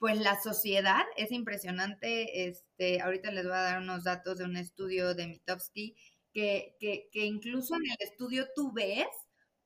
pues 0.00 0.18
la 0.18 0.40
sociedad 0.40 1.04
es 1.16 1.30
impresionante. 1.30 2.48
Este, 2.48 3.02
ahorita 3.02 3.30
les 3.30 3.44
voy 3.44 3.54
a 3.54 3.62
dar 3.62 3.78
unos 3.80 4.02
datos 4.04 4.38
de 4.38 4.44
un 4.46 4.56
estudio 4.56 5.14
de 5.14 5.28
Mitofsky, 5.28 5.94
que, 6.32 6.76
que, 6.80 7.08
que 7.12 7.26
incluso 7.26 7.74
en 7.76 7.82
el 7.92 8.08
estudio 8.08 8.48
tú 8.56 8.72
ves 8.72 9.06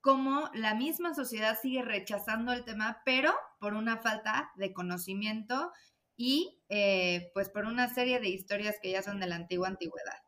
cómo 0.00 0.50
la 0.54 0.74
misma 0.74 1.14
sociedad 1.14 1.58
sigue 1.60 1.82
rechazando 1.82 2.52
el 2.52 2.64
tema, 2.64 3.00
pero 3.06 3.32
por 3.60 3.74
una 3.74 3.98
falta 3.98 4.50
de 4.56 4.72
conocimiento 4.72 5.72
y 6.16 6.62
eh, 6.68 7.30
pues 7.32 7.48
por 7.48 7.64
una 7.66 7.92
serie 7.94 8.18
de 8.20 8.28
historias 8.28 8.76
que 8.82 8.90
ya 8.90 9.02
son 9.02 9.20
de 9.20 9.28
la 9.28 9.36
antigua 9.36 9.68
antigüedad. 9.68 10.23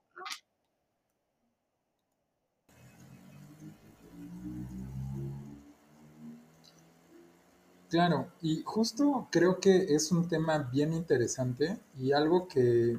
Claro, 7.88 8.32
y 8.42 8.62
justo 8.64 9.28
creo 9.30 9.60
que 9.60 9.94
es 9.94 10.10
un 10.10 10.28
tema 10.28 10.58
bien 10.58 10.92
interesante 10.92 11.78
y 11.96 12.10
algo 12.12 12.48
que, 12.48 12.98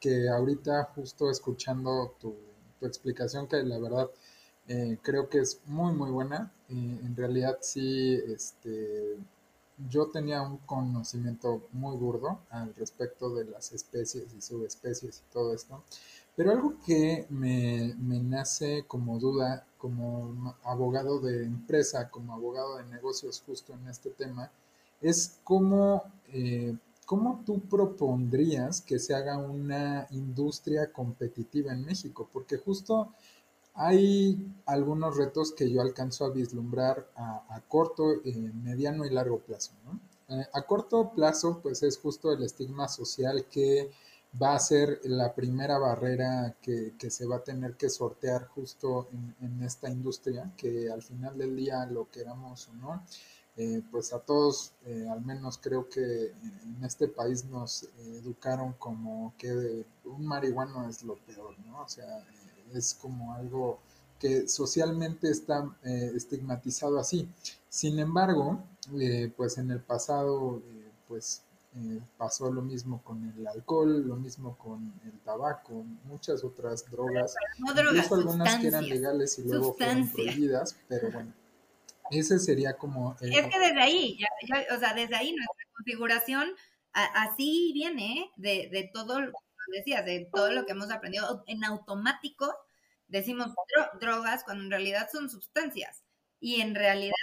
que 0.00 0.28
ahorita 0.28 0.84
justo 0.94 1.28
escuchando 1.30 2.14
tu, 2.20 2.36
tu 2.78 2.86
explicación, 2.86 3.48
que 3.48 3.62
la 3.64 3.78
verdad 3.78 4.08
eh, 4.68 4.98
creo 5.02 5.28
que 5.28 5.38
es 5.40 5.60
muy, 5.66 5.92
muy 5.92 6.10
buena. 6.10 6.52
Eh, 6.68 6.72
en 7.04 7.16
realidad 7.16 7.58
sí, 7.62 8.14
este, 8.28 9.16
yo 9.90 10.06
tenía 10.10 10.42
un 10.42 10.58
conocimiento 10.58 11.66
muy 11.72 11.96
burdo 11.96 12.40
al 12.50 12.74
respecto 12.76 13.34
de 13.34 13.44
las 13.44 13.72
especies 13.72 14.32
y 14.36 14.40
subespecies 14.40 15.18
y 15.28 15.32
todo 15.32 15.52
esto. 15.54 15.82
Pero 16.38 16.52
algo 16.52 16.76
que 16.86 17.26
me, 17.30 17.96
me 17.98 18.20
nace 18.20 18.84
como 18.86 19.18
duda, 19.18 19.66
como 19.76 20.54
abogado 20.62 21.18
de 21.18 21.42
empresa, 21.42 22.10
como 22.10 22.32
abogado 22.32 22.76
de 22.76 22.84
negocios 22.84 23.42
justo 23.44 23.72
en 23.72 23.88
este 23.88 24.10
tema, 24.10 24.48
es 25.00 25.40
cómo, 25.42 26.04
eh, 26.32 26.76
cómo 27.06 27.42
tú 27.44 27.58
propondrías 27.62 28.80
que 28.80 29.00
se 29.00 29.16
haga 29.16 29.36
una 29.36 30.06
industria 30.12 30.92
competitiva 30.92 31.72
en 31.72 31.84
México, 31.84 32.30
porque 32.32 32.56
justo 32.56 33.12
hay 33.74 34.38
algunos 34.66 35.16
retos 35.16 35.50
que 35.50 35.68
yo 35.68 35.80
alcanzo 35.80 36.24
a 36.24 36.30
vislumbrar 36.30 37.10
a, 37.16 37.60
corto, 37.66 38.12
eh, 38.24 38.52
mediano 38.62 39.04
y 39.04 39.10
largo 39.10 39.40
plazo. 39.40 39.72
¿no? 39.84 40.36
Eh, 40.36 40.46
a 40.52 40.62
corto 40.62 41.10
plazo, 41.10 41.58
pues 41.60 41.82
es 41.82 41.98
justo 41.98 42.30
el 42.30 42.44
estigma 42.44 42.86
social 42.86 43.46
que 43.50 43.90
va 44.40 44.54
a 44.54 44.58
ser 44.58 45.00
la 45.04 45.34
primera 45.34 45.78
barrera 45.78 46.54
que, 46.60 46.92
se 47.10 47.26
va 47.26 47.36
a 47.36 47.44
tener 47.44 47.76
que 47.76 47.88
sortear 47.88 48.46
justo 48.48 49.08
en, 49.40 49.62
esta 49.62 49.88
industria, 49.88 50.52
que 50.56 50.90
al 50.90 51.02
final 51.02 51.36
del 51.38 51.56
día 51.56 51.86
lo 51.86 52.10
queramos 52.10 52.68
o 52.68 52.74
no, 52.74 53.02
eh, 53.56 53.82
pues 53.90 54.12
a 54.12 54.20
todos, 54.20 54.72
al 55.10 55.24
menos 55.24 55.58
creo 55.58 55.88
que 55.88 56.26
en 56.30 56.84
este 56.84 57.08
país 57.08 57.44
nos 57.46 57.88
educaron 57.98 58.74
como 58.74 59.34
que 59.36 59.84
un 60.04 60.26
marihuano 60.26 60.88
es 60.88 61.02
lo 61.02 61.16
peor, 61.16 61.58
¿no? 61.66 61.82
O 61.82 61.88
sea, 61.88 62.24
es 62.72 62.94
como 62.94 63.34
algo 63.34 63.80
que 64.18 64.48
socialmente 64.48 65.30
está 65.30 65.76
eh, 65.84 66.12
estigmatizado 66.14 66.98
así. 66.98 67.28
Sin 67.68 67.98
embargo, 67.98 68.62
eh, 68.98 69.32
pues 69.36 69.58
en 69.58 69.70
el 69.70 69.80
pasado, 69.80 70.60
eh, 71.78 72.00
pasó 72.16 72.50
lo 72.50 72.62
mismo 72.62 73.02
con 73.02 73.24
el 73.36 73.46
alcohol, 73.46 74.06
lo 74.06 74.16
mismo 74.16 74.56
con 74.58 74.92
el 75.04 75.18
tabaco, 75.20 75.84
muchas 76.04 76.44
otras 76.44 76.90
drogas, 76.90 77.34
no 77.58 77.72
drogas 77.74 78.04
incluso 78.04 78.14
algunas 78.14 78.56
que 78.56 78.66
eran 78.68 78.88
legales 78.88 79.38
y 79.38 79.48
luego 79.48 79.74
fueron 79.74 80.10
prohibidas, 80.10 80.76
pero 80.88 81.10
bueno, 81.10 81.32
ese 82.10 82.38
sería 82.38 82.76
como... 82.76 83.16
es 83.20 83.46
que 83.46 83.58
desde 83.58 83.80
ahí, 83.80 84.18
o 84.74 84.78
sea, 84.78 84.94
desde 84.94 85.16
ahí 85.16 85.32
nuestra 85.32 85.66
configuración 85.74 86.48
así 86.92 87.70
viene 87.74 88.30
de, 88.36 88.68
de 88.70 88.90
todo, 88.92 89.18
decías, 89.72 90.04
de 90.04 90.28
todo 90.32 90.50
lo 90.50 90.66
que 90.66 90.72
hemos 90.72 90.90
aprendido. 90.90 91.44
En 91.46 91.64
automático, 91.64 92.54
decimos 93.06 93.54
drogas 94.00 94.44
cuando 94.44 94.64
en 94.64 94.70
realidad 94.70 95.08
son 95.12 95.30
sustancias. 95.30 96.02
Y 96.40 96.60
en 96.60 96.74
realidad 96.74 97.14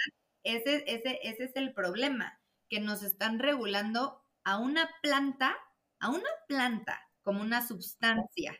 ese, 0.42 0.84
ese, 0.86 1.18
ese 1.22 1.44
es 1.44 1.56
el 1.56 1.72
problema, 1.72 2.40
que 2.68 2.80
nos 2.80 3.02
están 3.02 3.38
regulando 3.38 4.22
a 4.46 4.58
una 4.58 4.88
planta, 5.02 5.56
a 5.98 6.08
una 6.08 6.30
planta 6.46 7.02
como 7.22 7.42
una 7.42 7.66
sustancia. 7.66 8.56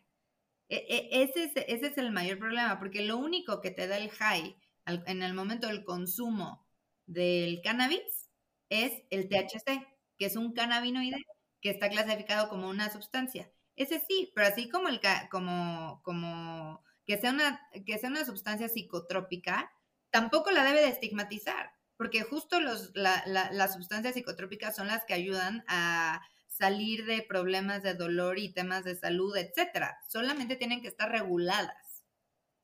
E, 0.69 0.77
e, 0.77 1.23
ese, 1.23 1.45
es, 1.45 1.53
ese 1.57 1.87
es 1.87 1.99
el 1.99 2.11
mayor 2.11 2.41
problema, 2.41 2.81
porque 2.81 3.05
lo 3.05 3.17
único 3.19 3.61
que 3.61 3.71
te 3.71 3.87
da 3.87 3.97
el 3.97 4.11
high 4.11 4.57
en 4.87 5.23
el 5.23 5.33
momento 5.33 5.69
del 5.69 5.85
consumo 5.85 6.67
del 7.07 7.61
cannabis 7.63 8.31
es 8.69 9.05
el 9.11 9.29
THC, 9.29 9.87
que 10.19 10.27
es 10.27 10.35
un 10.35 10.55
cannabinoide 10.55 11.25
que 11.61 11.71
está 11.71 11.89
clasificado 11.89 12.49
como 12.49 12.69
una 12.69 12.91
sustancia. 12.91 13.53
Ese 13.77 14.01
sí, 14.01 14.33
pero 14.35 14.49
así 14.49 14.69
como 14.69 14.89
el 14.89 15.01
como 15.31 16.01
como 16.03 16.83
que 17.07 17.17
sea 17.19 17.31
una 17.31 17.61
que 17.87 17.99
sea 17.99 18.11
una 18.11 18.25
sustancia 18.25 18.69
psicotrópica, 18.69 19.71
tampoco 20.11 20.51
la 20.51 20.65
debe 20.65 20.81
de 20.81 20.89
estigmatizar, 20.89 21.73
porque 21.97 22.23
justo 22.23 22.61
los 22.61 22.93
las 22.95 23.75
sustancias 23.75 24.15
psicotrópicas 24.15 24.77
son 24.77 24.87
las 24.89 25.05
que 25.05 25.15
ayudan 25.15 25.65
a 25.69 26.21
salir 26.47 27.05
de 27.05 27.23
problemas 27.23 27.83
de 27.83 27.95
dolor 27.95 28.39
y 28.39 28.53
temas 28.53 28.85
de 28.85 28.97
salud, 28.97 29.37
etcétera. 29.37 29.99
Solamente 30.09 30.57
tienen 30.57 30.81
que 30.81 30.89
estar 30.89 31.11
reguladas. 31.11 32.05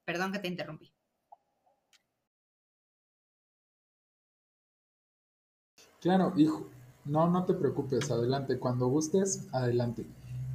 Perdón 0.04 0.32
que 0.32 0.38
te 0.38 0.48
interrumpí. 0.48 0.92
Claro, 6.00 6.32
hijo. 6.36 6.68
No, 7.04 7.28
no 7.30 7.44
te 7.44 7.54
preocupes, 7.54 8.10
adelante. 8.10 8.58
Cuando 8.58 8.88
gustes, 8.88 9.48
adelante. 9.52 10.04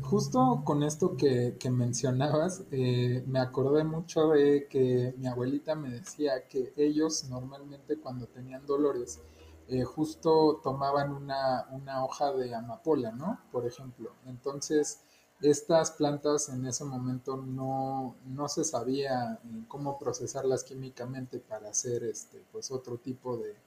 Justo 0.10 0.62
con 0.64 0.84
esto 0.84 1.18
que, 1.18 1.58
mencionabas, 1.70 2.64
eh, 2.72 3.26
me 3.28 3.40
acordé 3.40 3.84
mucho 3.84 4.30
de 4.30 4.66
que 4.70 5.14
mi 5.18 5.28
abuelita 5.28 5.76
me 5.76 5.90
decía 5.90 6.48
que 6.48 6.72
ellos 6.78 7.26
normalmente 7.26 8.00
cuando 8.00 8.26
tenían 8.28 8.66
dolores, 8.66 9.20
eh, 9.68 9.84
justo 9.84 10.62
tomaban 10.64 11.12
una, 11.12 12.06
hoja 12.06 12.32
de 12.32 12.56
amapola, 12.56 13.12
¿no? 13.12 13.42
Por 13.52 13.66
ejemplo. 13.66 14.14
Entonces, 14.26 15.02
estas 15.42 15.92
plantas 15.92 16.48
en 16.48 16.66
ese 16.66 16.86
momento 16.86 17.36
no, 17.36 18.16
se 18.48 18.64
sabía 18.64 19.34
eh, 19.44 19.66
cómo 19.68 20.00
procesarlas 20.00 20.64
químicamente 20.64 21.42
para 21.42 21.72
hacer 21.72 22.06
este, 22.06 22.46
pues 22.54 22.72
otro 22.72 22.98
tipo 22.98 23.36
de, 23.36 23.58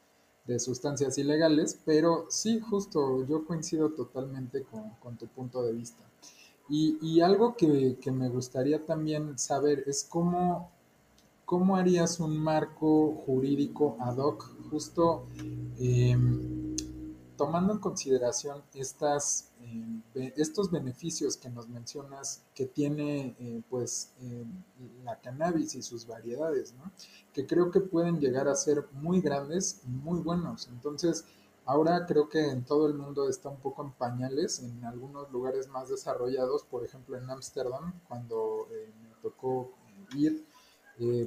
de 0.46 0.58
sustancias 0.58 1.18
ilegales, 1.18 1.78
pero 1.84 2.26
sí, 2.28 2.60
justo 2.60 3.26
yo 3.26 3.44
coincido 3.44 3.90
totalmente 3.90 4.64
con, 5.00 5.16
tu 5.16 5.26
punto 5.28 5.62
de 5.62 5.72
vista. 5.72 6.02
Y, 6.68 7.20
algo 7.20 7.56
que, 7.56 7.98
me 8.12 8.28
gustaría 8.28 8.84
también 8.84 9.36
saber 9.38 9.82
es 9.86 10.04
cómo, 10.08 10.70
cómo 11.44 11.76
harías 11.76 12.20
un 12.20 12.38
marco 12.38 13.22
jurídico 13.26 13.96
ad 14.00 14.18
hoc, 14.18 14.48
justo 14.70 15.26
em, 15.78 16.76
tomando 17.40 17.72
en 17.72 17.78
consideración 17.78 18.62
estas 18.74 19.50
estos 20.36 20.70
beneficios 20.70 21.38
que 21.38 21.48
nos 21.48 21.70
mencionas 21.70 22.42
que 22.54 22.66
tiene 22.66 23.34
eh, 23.38 23.62
pues 23.70 24.12
eh, 24.20 24.44
la 25.04 25.18
cannabis 25.20 25.74
y 25.74 25.80
sus 25.80 26.06
variedades, 26.06 26.74
¿no? 26.74 26.92
que 27.32 27.46
creo 27.46 27.70
que 27.70 27.80
pueden 27.80 28.20
llegar 28.20 28.46
a 28.46 28.54
ser 28.54 28.84
muy 28.92 29.22
grandes 29.22 29.80
y 29.86 29.88
muy 29.88 30.20
buenos. 30.20 30.68
Entonces, 30.68 31.24
ahora 31.64 32.04
creo 32.04 32.28
que 32.28 32.50
en 32.50 32.62
todo 32.62 32.86
el 32.86 32.92
mundo 32.92 33.26
está 33.26 33.48
un 33.48 33.60
poco 33.60 33.84
en 33.84 33.92
pañales, 33.92 34.60
en 34.60 34.84
algunos 34.84 35.32
lugares 35.32 35.66
más 35.68 35.88
desarrollados, 35.88 36.64
por 36.64 36.84
ejemplo 36.84 37.16
en 37.16 37.30
Ámsterdam, 37.30 37.94
cuando 38.06 38.68
eh, 38.70 38.92
me 39.02 39.14
tocó 39.22 39.72
ir, 40.14 40.44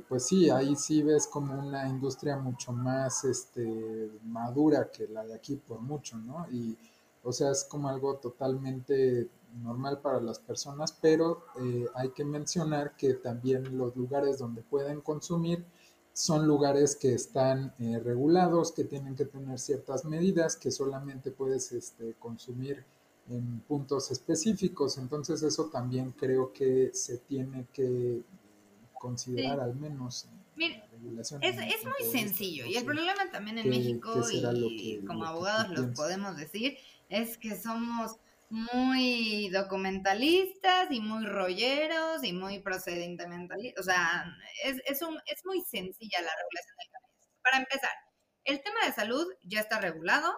pues 0.07 0.27
sí, 0.27 0.49
ahí 0.49 0.75
sí 0.75 1.01
ves 1.01 1.27
como 1.27 1.57
una 1.57 1.87
industria 1.87 2.37
mucho 2.37 2.71
más 2.71 3.23
este, 3.23 4.11
madura 4.23 4.89
que 4.91 5.07
la 5.07 5.25
de 5.25 5.33
aquí 5.33 5.55
por 5.55 5.79
mucho, 5.81 6.17
¿no? 6.17 6.45
Y, 6.51 6.77
o 7.23 7.31
sea, 7.31 7.51
es 7.51 7.63
como 7.63 7.89
algo 7.89 8.15
totalmente 8.17 9.29
normal 9.61 9.99
para 9.99 10.19
las 10.19 10.39
personas, 10.39 10.91
pero 11.01 11.45
eh, 11.59 11.85
hay 11.95 12.09
que 12.09 12.25
mencionar 12.25 12.95
que 12.97 13.13
también 13.15 13.77
los 13.77 13.95
lugares 13.95 14.37
donde 14.37 14.61
pueden 14.61 15.01
consumir 15.01 15.65
son 16.13 16.47
lugares 16.47 16.95
que 16.95 17.13
están 17.13 17.73
eh, 17.79 17.99
regulados, 17.99 18.71
que 18.71 18.83
tienen 18.83 19.15
que 19.15 19.25
tener 19.25 19.59
ciertas 19.59 20.05
medidas, 20.05 20.55
que 20.55 20.69
solamente 20.69 21.31
puedes 21.31 21.71
este, 21.71 22.13
consumir 22.19 22.83
en 23.29 23.61
puntos 23.61 24.11
específicos. 24.11 24.97
Entonces 24.97 25.41
eso 25.41 25.65
también 25.65 26.11
creo 26.11 26.53
que 26.53 26.91
se 26.93 27.17
tiene 27.17 27.67
que 27.73 28.21
considerar 29.03 29.59
al 29.59 29.75
menos. 29.75 30.29
la 30.55 30.87
regulación 30.89 31.43
es, 31.43 31.57
es 31.57 31.83
muy 31.83 32.09
sencillo 32.09 32.65
y 32.65 32.77
el 32.77 32.85
problema 32.85 33.29
también 33.33 33.57
en 33.57 33.69
México 33.69 34.23
y 34.31 35.05
como 35.05 35.25
abogados 35.25 35.77
lo 35.77 35.93
podemos 35.93 36.37
decir 36.37 36.77
es 37.09 37.37
que 37.37 37.57
somos 37.57 38.15
muy 38.49 39.49
documentalistas 39.49 40.89
y 40.89 41.01
muy 41.01 41.25
rolleros 41.25 42.23
y 42.23 42.31
muy 42.31 42.59
procedimentalistas. 42.59 43.81
O 43.81 43.83
sea, 43.83 44.25
es, 44.63 44.81
es, 44.85 45.01
un, 45.01 45.19
es 45.25 45.43
muy 45.43 45.61
sencilla 45.61 46.21
la 46.21 46.31
regulación 46.37 46.75
del 46.77 46.89
cannabis. 46.91 47.29
Para 47.41 47.57
empezar, 47.57 47.91
el 48.45 48.61
tema 48.61 48.85
de 48.85 48.93
salud 48.93 49.27
ya 49.43 49.59
está 49.59 49.79
regulado. 49.81 50.31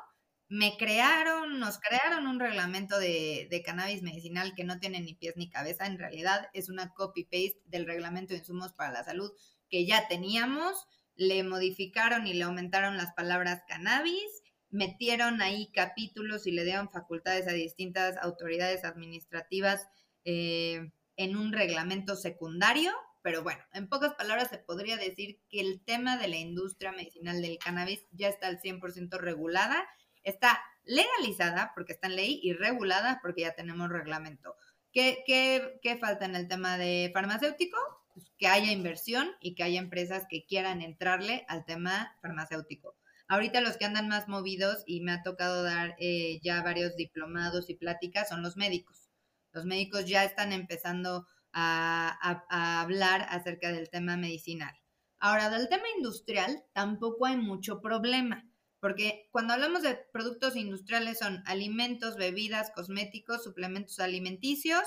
Me 0.47 0.77
crearon, 0.77 1.59
nos 1.59 1.79
crearon 1.79 2.27
un 2.27 2.39
reglamento 2.39 2.99
de, 2.99 3.47
de 3.49 3.63
cannabis 3.63 4.01
medicinal 4.03 4.53
que 4.55 4.63
no 4.63 4.79
tiene 4.79 5.01
ni 5.01 5.15
pies 5.15 5.35
ni 5.37 5.49
cabeza. 5.49 5.87
En 5.87 5.97
realidad 5.97 6.49
es 6.53 6.69
una 6.69 6.93
copy-paste 6.93 7.61
del 7.65 7.85
reglamento 7.85 8.33
de 8.33 8.39
insumos 8.39 8.73
para 8.73 8.91
la 8.91 9.03
salud 9.03 9.31
que 9.69 9.85
ya 9.85 10.07
teníamos. 10.07 10.87
Le 11.15 11.43
modificaron 11.43 12.27
y 12.27 12.33
le 12.33 12.43
aumentaron 12.43 12.97
las 12.97 13.13
palabras 13.13 13.63
cannabis 13.67 14.43
metieron 14.75 15.41
ahí 15.41 15.71
capítulos 15.73 16.45
y 16.45 16.51
le 16.51 16.65
dieron 16.65 16.89
facultades 16.89 17.47
a 17.47 17.53
distintas 17.53 18.17
autoridades 18.17 18.83
administrativas 18.83 19.87
eh, 20.25 20.91
en 21.15 21.37
un 21.37 21.53
reglamento 21.53 22.15
secundario, 22.15 22.91
pero 23.21 23.41
bueno, 23.41 23.63
en 23.73 23.87
pocas 23.87 24.13
palabras 24.15 24.49
se 24.49 24.57
podría 24.57 24.97
decir 24.97 25.39
que 25.49 25.61
el 25.61 25.81
tema 25.83 26.17
de 26.17 26.27
la 26.27 26.37
industria 26.37 26.91
medicinal 26.91 27.41
del 27.41 27.57
cannabis 27.57 28.05
ya 28.11 28.27
está 28.27 28.47
al 28.47 28.59
100% 28.59 29.17
regulada, 29.17 29.87
está 30.25 30.61
legalizada 30.83 31.71
porque 31.73 31.93
está 31.93 32.07
en 32.07 32.17
ley 32.17 32.39
y 32.43 32.53
regulada 32.53 33.19
porque 33.21 33.41
ya 33.41 33.55
tenemos 33.55 33.89
reglamento. 33.89 34.55
¿Qué, 34.91 35.23
qué, 35.25 35.79
qué 35.81 35.97
falta 35.97 36.25
en 36.25 36.35
el 36.35 36.47
tema 36.47 36.77
de 36.77 37.11
farmacéutico? 37.13 37.77
Pues 38.13 38.31
que 38.37 38.47
haya 38.47 38.71
inversión 38.71 39.31
y 39.41 39.55
que 39.55 39.63
haya 39.63 39.79
empresas 39.79 40.25
que 40.29 40.45
quieran 40.45 40.81
entrarle 40.81 41.45
al 41.47 41.65
tema 41.65 42.17
farmacéutico. 42.21 42.95
Ahorita 43.27 43.59
los 43.61 43.77
que 43.77 43.85
andan 43.85 44.07
más 44.07 44.27
movidos 44.27 44.83
y 44.85 45.01
me 45.01 45.11
ha 45.11 45.23
tocado 45.23 45.63
dar 45.63 45.95
eh, 45.99 46.39
ya 46.43 46.61
varios 46.61 46.95
diplomados 46.95 47.69
y 47.69 47.75
pláticas 47.75 48.29
son 48.29 48.43
los 48.43 48.55
médicos. 48.55 49.09
Los 49.51 49.65
médicos 49.65 50.05
ya 50.05 50.23
están 50.23 50.53
empezando 50.53 51.25
a, 51.51 52.17
a, 52.49 52.81
hablar 52.81 53.25
acerca 53.29 53.71
del 53.71 53.89
tema 53.89 54.17
medicinal. 54.17 54.73
Ahora, 55.17 55.49
del 55.49 55.69
tema 55.69 55.85
industrial 55.97 56.63
tampoco 56.73 57.25
hay 57.25 57.37
mucho 57.37 57.81
problema, 57.81 58.45
porque 58.79 59.27
cuando 59.31 59.53
hablamos 59.53 59.81
de 59.81 59.95
productos 60.13 60.55
industriales 60.55 61.19
son 61.19 61.43
alimentos, 61.45 62.15
bebidas, 62.17 62.71
cosméticos, 62.75 63.43
suplementos 63.43 63.99
alimenticios 63.99 64.83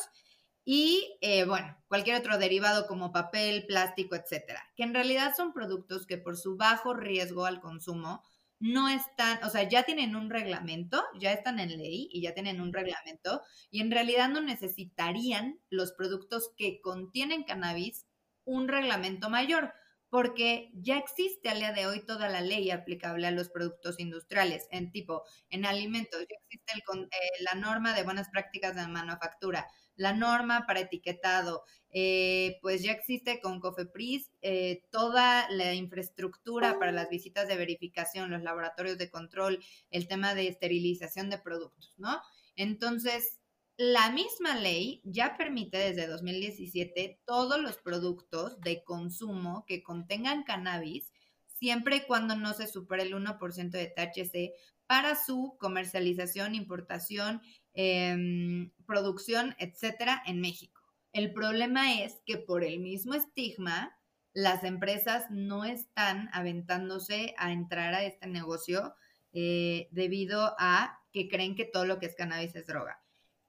y, 0.65 1.17
eh, 1.23 1.45
bueno, 1.45 1.77
cualquier 1.89 2.17
otro 2.17 2.39
derivado 2.39 2.87
como 2.87 3.11
papel, 3.13 3.65
plástico, 3.67 4.15
etcétera, 4.17 4.63
que 4.77 4.83
en 4.83 4.95
realidad 4.95 5.35
son 5.37 5.53
productos 5.53 6.07
que 6.07 6.19
por 6.19 6.37
su 6.37 6.57
bajo 6.57 6.95
riesgo 6.95 7.47
al 7.47 7.61
consumo 7.61 8.23
no 8.61 8.89
están, 8.89 9.43
o 9.45 9.51
sea, 9.51 9.63
ya 9.69 9.85
tienen 9.85 10.17
un 10.17 10.31
reglamento, 10.31 11.03
ya 11.19 11.33
están 11.33 11.61
en 11.61 11.79
ley 11.79 12.09
y 12.13 12.23
ya 12.23 12.35
tienen 12.35 12.61
un 12.61 12.73
reglamento 12.73 13.43
y 13.71 13.81
en 13.81 13.91
realidad 13.91 14.29
no 14.29 14.41
necesitarían 14.41 15.61
los 15.71 15.93
productos 15.93 16.51
que 16.57 16.81
contienen 16.81 17.45
cannabis 17.45 18.07
un 18.45 18.69
reglamento 18.69 19.31
mayor 19.31 19.73
porque 20.11 20.71
ya 20.75 20.99
existe 20.99 21.49
al 21.49 21.59
día 21.59 21.73
de 21.73 21.87
hoy 21.87 22.05
toda 22.05 22.29
la 22.29 22.41
ley 22.41 22.71
aplicable 22.71 23.27
a 23.27 23.31
los 23.31 23.51
productos 23.51 24.01
industriales, 24.01 24.67
en 24.71 24.91
tipo, 24.91 25.25
en 25.51 25.67
alimentos, 25.67 26.21
ya 26.21 26.37
existe 26.49 26.73
eh, 26.79 27.43
la 27.43 27.61
norma 27.61 27.95
de 27.95 28.05
buenas 28.05 28.29
prácticas 28.31 28.75
de 28.75 28.87
manufactura, 28.89 29.67
la 29.97 30.13
norma 30.13 30.65
para 30.67 30.81
etiquetado, 30.81 31.65
eh, 31.91 32.59
pues 32.63 32.83
ya 32.83 32.93
existe 32.93 33.41
con 33.41 33.61
COFEPRIS 33.61 34.31
eh, 34.43 34.85
toda 34.91 35.51
la 35.51 35.75
infraestructura 35.75 36.79
para 36.79 36.93
las 36.93 37.11
visitas 37.11 37.49
de 37.49 37.57
verificación, 37.57 38.31
los 38.31 38.43
laboratorios 38.43 38.97
de 38.97 39.11
control, 39.11 39.63
el 39.91 40.07
tema 40.07 40.35
de 40.35 40.49
esterilización 40.49 41.31
de 41.31 41.39
productos, 41.39 41.95
¿no? 41.97 42.21
Entonces, 42.57 43.39
la 43.79 44.11
misma 44.11 44.57
ley 44.57 45.01
ya 45.05 45.37
permite 45.37 45.79
desde 45.79 46.09
2017 46.09 47.21
todos 47.25 47.61
los 47.61 47.79
productos 47.79 48.61
de 48.61 48.83
consumo 48.83 49.65
que 49.69 49.85
contengan 49.85 50.43
cannabis, 50.43 51.13
siempre 51.47 51.97
y 51.97 52.01
cuando 52.01 52.35
no 52.35 52.55
se 52.55 52.67
supere 52.67 53.05
el 53.05 53.15
1% 53.15 53.71
de 53.71 53.87
THC, 53.87 54.53
para 54.89 55.15
su 55.15 55.57
comercialización, 55.61 56.57
importación, 56.57 57.41
em, 57.73 58.73
producción, 58.85 59.55
etcétera, 59.61 60.25
en 60.27 60.41
México. 60.41 60.83
El 61.13 61.33
problema 61.33 62.03
es 62.03 62.21
que 62.27 62.37
por 62.37 62.65
el 62.65 62.81
mismo 62.81 63.15
estigma, 63.15 63.97
las 64.33 64.65
empresas 64.65 65.27
no 65.31 65.65
están 65.65 66.31
aventándose 66.33 67.33
a 67.39 67.53
entrar 67.53 67.95
a 67.95 68.05
este 68.05 68.27
negocio 68.27 68.97
eh, 69.33 69.89
debido 69.93 70.57
a 70.59 70.99
que 71.13 71.29
creen 71.29 71.55
que 71.55 71.65
todo 71.65 71.85
lo 71.85 72.01
que 72.01 72.07
es 72.07 72.17
cannabis 72.17 72.57
es 72.57 72.67
droga. 72.67 73.01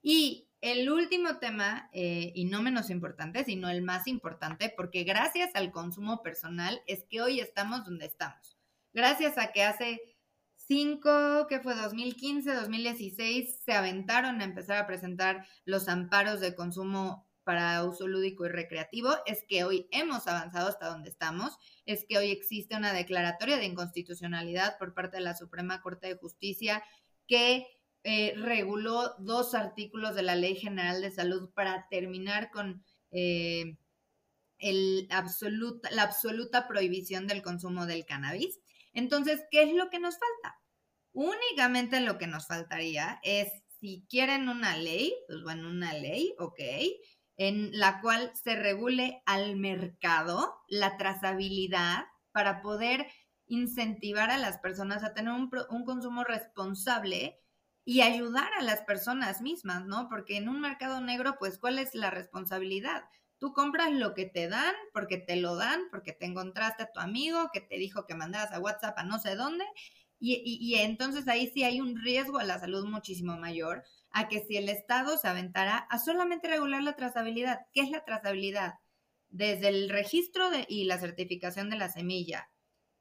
Y 0.02 0.50
el 0.62 0.90
último 0.90 1.38
tema, 1.38 1.90
eh, 1.94 2.32
y 2.36 2.46
no 2.46 2.62
menos 2.62 2.90
importante, 2.90 3.44
sino 3.44 3.70
el 3.70 3.82
más 3.82 4.08
importante, 4.08 4.74
porque 4.76 5.04
gracias 5.04 5.52
al 5.56 5.72
consumo 5.72 6.22
personal 6.22 6.82
es 6.86 7.06
que 7.10 7.22
hoy 7.22 7.40
estamos 7.40 7.86
donde 7.86 8.06
estamos. 8.06 8.58
Gracias 8.94 9.38
a 9.38 9.52
que 9.52 9.64
hace 9.64 10.02
cinco, 10.56 11.48
que 11.48 11.60
fue 11.60 11.76
2015, 11.76 12.54
2016, 12.54 13.62
se 13.64 13.74
aventaron 13.74 14.42
a 14.42 14.44
empezar 14.44 14.78
a 14.78 14.88
presentar 14.88 15.48
los 15.66 15.88
amparos 15.88 16.42
de 16.42 16.56
consumo 16.56 17.26
para 17.44 17.84
uso 17.84 18.06
lúdico 18.06 18.46
y 18.46 18.50
recreativo, 18.50 19.12
es 19.26 19.44
que 19.48 19.64
hoy 19.64 19.88
hemos 19.90 20.28
avanzado 20.28 20.68
hasta 20.68 20.88
donde 20.88 21.10
estamos, 21.10 21.58
es 21.86 22.06
que 22.08 22.20
hoy 22.20 22.30
existe 22.30 22.76
una 22.76 22.94
declaratoria 22.94 23.58
de 23.58 23.66
inconstitucionalidad 23.66 24.78
por 24.78 24.94
parte 24.94 25.18
de 25.18 25.24
la 25.24 25.36
Suprema 25.36 25.82
Corte 25.82 26.08
de 26.10 26.18
Justicia 26.18 26.84
que 27.28 27.66
eh, 28.04 28.34
reguló 28.38 29.16
dos 29.20 29.54
artículos 29.54 30.16
de 30.16 30.24
la 30.24 30.36
Ley 30.36 30.56
General 30.56 31.02
de 31.02 31.12
Salud 31.12 31.50
para 31.54 31.88
terminar 31.90 32.50
con 32.50 32.84
eh, 33.12 33.78
el 34.58 35.08
absoluta, 35.12 35.90
la 35.92 36.04
absoluta 36.04 36.68
prohibición 36.68 37.28
del 37.28 37.42
consumo 37.42 37.86
del 37.86 38.06
cannabis. 38.06 38.60
Entonces, 38.94 39.44
¿qué 39.52 39.64
es 39.64 39.74
lo 39.74 39.90
que 39.90 40.00
nos 40.00 40.18
falta? 40.18 40.60
Únicamente 41.12 42.00
lo 42.00 42.18
que 42.18 42.28
nos 42.28 42.48
faltaría 42.48 43.20
es, 43.24 43.52
si 43.80 44.06
quieren 44.10 44.48
una 44.48 44.78
ley, 44.78 45.14
pues 45.28 45.42
bueno, 45.44 45.70
una 45.70 45.94
ley, 45.94 46.34
ok, 46.40 46.60
en 47.38 47.78
la 47.78 48.02
cual 48.02 48.32
se 48.34 48.56
regule 48.56 49.22
al 49.26 49.56
mercado 49.56 50.62
la 50.68 50.98
trazabilidad 50.98 52.06
para 52.32 52.62
poder 52.62 53.08
incentivar 53.48 54.30
a 54.30 54.38
las 54.38 54.60
personas 54.60 55.04
a 55.04 55.14
tener 55.14 55.34
un, 55.34 55.50
un 55.70 55.86
consumo 55.86 56.24
responsable 56.24 57.40
y 57.90 58.02
ayudar 58.02 58.52
a 58.56 58.62
las 58.62 58.84
personas 58.84 59.42
mismas, 59.42 59.84
¿no? 59.84 60.10
Porque 60.10 60.38
en 60.38 60.48
un 60.48 60.62
mercado 60.62 61.02
negro, 61.02 61.38
pues, 61.40 61.58
¿cuál 61.58 61.80
es 61.80 61.96
la 61.96 62.12
responsabilidad? 62.12 63.06
Tú 63.40 63.52
compras 63.52 63.92
lo 63.92 64.14
que 64.14 64.28
te 64.28 64.48
dan, 64.48 64.76
porque 64.94 65.18
te 65.18 65.38
lo 65.38 65.56
dan, 65.56 65.82
porque 65.90 66.14
te 66.14 66.28
encontraste 66.28 66.84
a 66.84 66.92
tu 66.92 67.00
amigo 67.00 67.50
que 67.52 67.62
te 67.62 67.78
dijo 67.80 68.06
que 68.06 68.14
mandaras 68.14 68.52
a 68.52 68.60
WhatsApp 68.60 68.96
a 68.96 69.04
no 69.06 69.18
sé 69.18 69.34
dónde, 69.34 69.66
y, 70.20 70.36
y, 70.46 70.76
entonces 70.76 71.28
ahí 71.28 71.50
sí 71.52 71.64
hay 71.64 71.82
un 71.82 72.00
riesgo 72.00 72.38
a 72.38 72.44
la 72.44 72.60
salud 72.60 72.86
muchísimo 72.86 73.40
mayor 73.40 73.84
a 74.12 74.28
que 74.28 74.46
si 74.46 74.56
el 74.56 74.70
Estado 74.70 75.18
se 75.18 75.28
aventara 75.28 75.78
a 75.78 75.98
solamente 75.98 76.48
regular 76.48 76.84
la 76.84 76.96
trazabilidad. 76.96 77.62
¿Qué 77.74 77.82
es 77.82 77.90
la 77.90 78.06
trazabilidad? 78.06 78.76
Desde 79.30 79.70
el 79.70 79.90
registro 79.90 80.52
de, 80.52 80.68
y 80.70 80.84
la 80.84 81.00
certificación 81.00 81.72
de 81.72 81.78
la 81.78 81.90
semilla, 81.90 82.52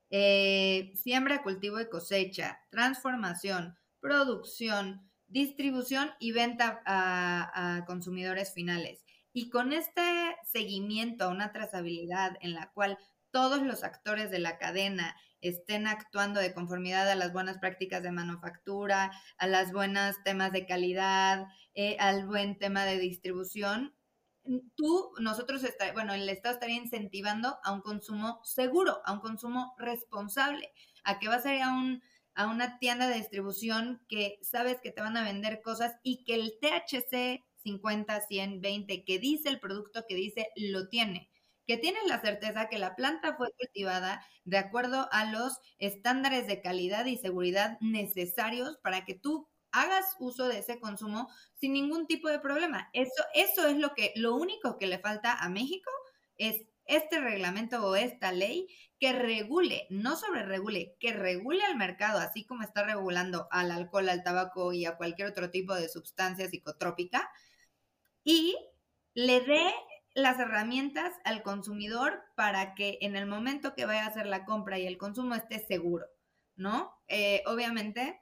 eh, 0.09 0.93
siembra, 0.95 1.43
cultivo 1.43 1.79
y 1.79 1.91
cosecha, 1.91 2.61
transformación, 2.71 3.78
producción, 4.01 5.09
distribución 5.27 6.11
y 6.19 6.33
venta 6.33 6.83
a, 6.87 7.85
consumidores 7.87 8.53
finales. 8.53 9.05
Y 9.33 9.51
con 9.51 9.73
este 9.73 10.37
seguimiento 10.45 11.25
a 11.25 11.29
una 11.29 11.53
trazabilidad 11.53 12.37
en 12.41 12.55
la 12.55 12.71
cual 12.73 12.99
todos 13.31 13.63
los 13.63 13.85
actores 13.85 14.31
de 14.31 14.39
la 14.39 14.59
cadena 14.59 15.15
estén 15.41 15.87
actuando 15.87 16.41
de 16.41 16.55
conformidad 16.55 17.09
a 17.09 17.15
las 17.15 17.33
buenas 17.33 17.59
prácticas 17.59 18.03
de 18.03 18.11
manufactura, 18.11 19.13
a 19.37 19.47
las 19.47 19.73
buenas 19.73 20.17
temas 20.25 20.51
de 20.53 20.67
calidad, 20.67 21.47
eh, 21.75 21.97
al 22.01 22.27
buen 22.27 22.59
tema 22.59 22.85
de 22.85 22.99
distribución, 22.99 23.95
tú, 24.75 25.13
nosotros, 25.19 25.65
está, 25.65 25.93
bueno, 25.93 26.15
el 26.15 26.29
Estado 26.29 26.55
estaría 26.55 26.77
incentivando 26.77 27.59
a 27.63 27.73
un 27.73 27.81
consumo 27.81 28.41
seguro, 28.45 29.01
a 29.05 29.13
un 29.13 29.21
consumo 29.21 29.75
responsable, 29.79 30.73
a 31.05 31.19
que 31.19 31.29
va 31.29 31.37
a 31.37 31.43
ser 31.43 31.63
a 31.63 31.71
un 31.71 32.03
a 32.39 32.47
una 32.47 32.79
tienda 32.79 33.09
de 33.09 33.17
distribución 33.17 34.01
que 34.09 34.39
sabes 34.43 34.79
que 34.81 34.93
te 34.93 35.03
van 35.03 35.17
a 35.17 35.25
vender 35.25 35.61
cosas 35.61 35.97
y 36.05 36.25
que 36.25 36.37
el 36.37 36.55
THC 36.61 37.45
50, 37.65 38.21
100, 38.21 38.61
20 38.61 39.05
que 39.05 39.19
dice 39.19 39.49
el 39.49 39.59
producto 39.59 40.05
que 40.09 40.15
dice 40.15 40.49
lo 40.57 40.89
tiene 40.89 41.29
que 41.67 41.77
tienes 41.77 42.03
la 42.07 42.21
certeza 42.21 42.69
que 42.69 42.79
la 42.79 42.97
planta 42.97 43.37
fue 43.37 43.53
cultivada 43.59 44.25
de 44.45 44.57
acuerdo 44.57 45.09
a 45.13 45.31
los 45.31 45.59
estándares 45.79 46.47
de 46.47 46.63
calidad 46.63 47.05
y 47.05 47.19
seguridad 47.19 47.77
necesarios 47.81 48.79
para 48.83 49.05
que 49.05 49.15
tú 49.15 49.47
hagas 49.71 50.17
uso 50.19 50.49
de 50.49 50.61
ese 50.61 50.81
consumo 50.81 51.29
sin 51.55 51.75
ningún 51.75 52.07
tipo 52.07 52.29
de 52.29 52.39
problema. 52.39 52.89
Eso, 52.95 53.23
eso 53.35 53.67
es 53.67 53.77
lo 53.77 53.95
que, 53.95 54.15
lo 54.17 54.35
único 54.37 54.79
que 54.79 54.87
le 54.87 54.99
falta 54.99 55.35
a 55.35 55.51
México 55.51 55.91
es 56.39 56.63
este 56.89 57.21
reglamento 57.21 57.87
o 57.87 57.95
esta 57.95 58.33
ley 58.33 58.67
que 58.99 59.13
regule, 59.13 59.87
no 59.91 60.17
sobre 60.17 60.43
regule, 60.43 60.97
que 60.99 61.13
regule 61.13 61.63
al 61.63 61.77
mercado, 61.77 62.19
así 62.19 62.45
como 62.45 62.63
está 62.63 62.85
regulando 62.85 63.47
al 63.51 63.71
alcohol, 63.71 64.09
al 64.09 64.25
tabaco 64.25 64.73
y 64.73 64.87
a 64.87 64.97
cualquier 64.97 65.29
otro 65.29 65.51
tipo 65.51 65.75
de 65.75 65.89
sustancia 65.89 66.49
psicotrópica, 66.49 67.31
y 68.25 68.57
le 69.15 69.41
dé 69.41 69.73
las 70.15 70.41
herramientas 70.41 71.13
al 71.25 71.43
consumidor 71.43 72.23
para 72.35 72.75
que 72.75 72.99
en 73.03 73.15
el 73.15 73.27
momento 73.27 73.75
que 73.75 73.87
vaya 73.87 74.05
a 74.05 74.09
hacer 74.09 74.27
la 74.27 74.45
compra 74.45 74.79
y 74.79 74.87
el 74.87 74.99
consumo 74.99 75.35
esté 75.35 75.61
seguro, 75.61 76.07
¿no? 76.57 76.93
Eh, 77.07 77.43
obviamente, 77.47 78.21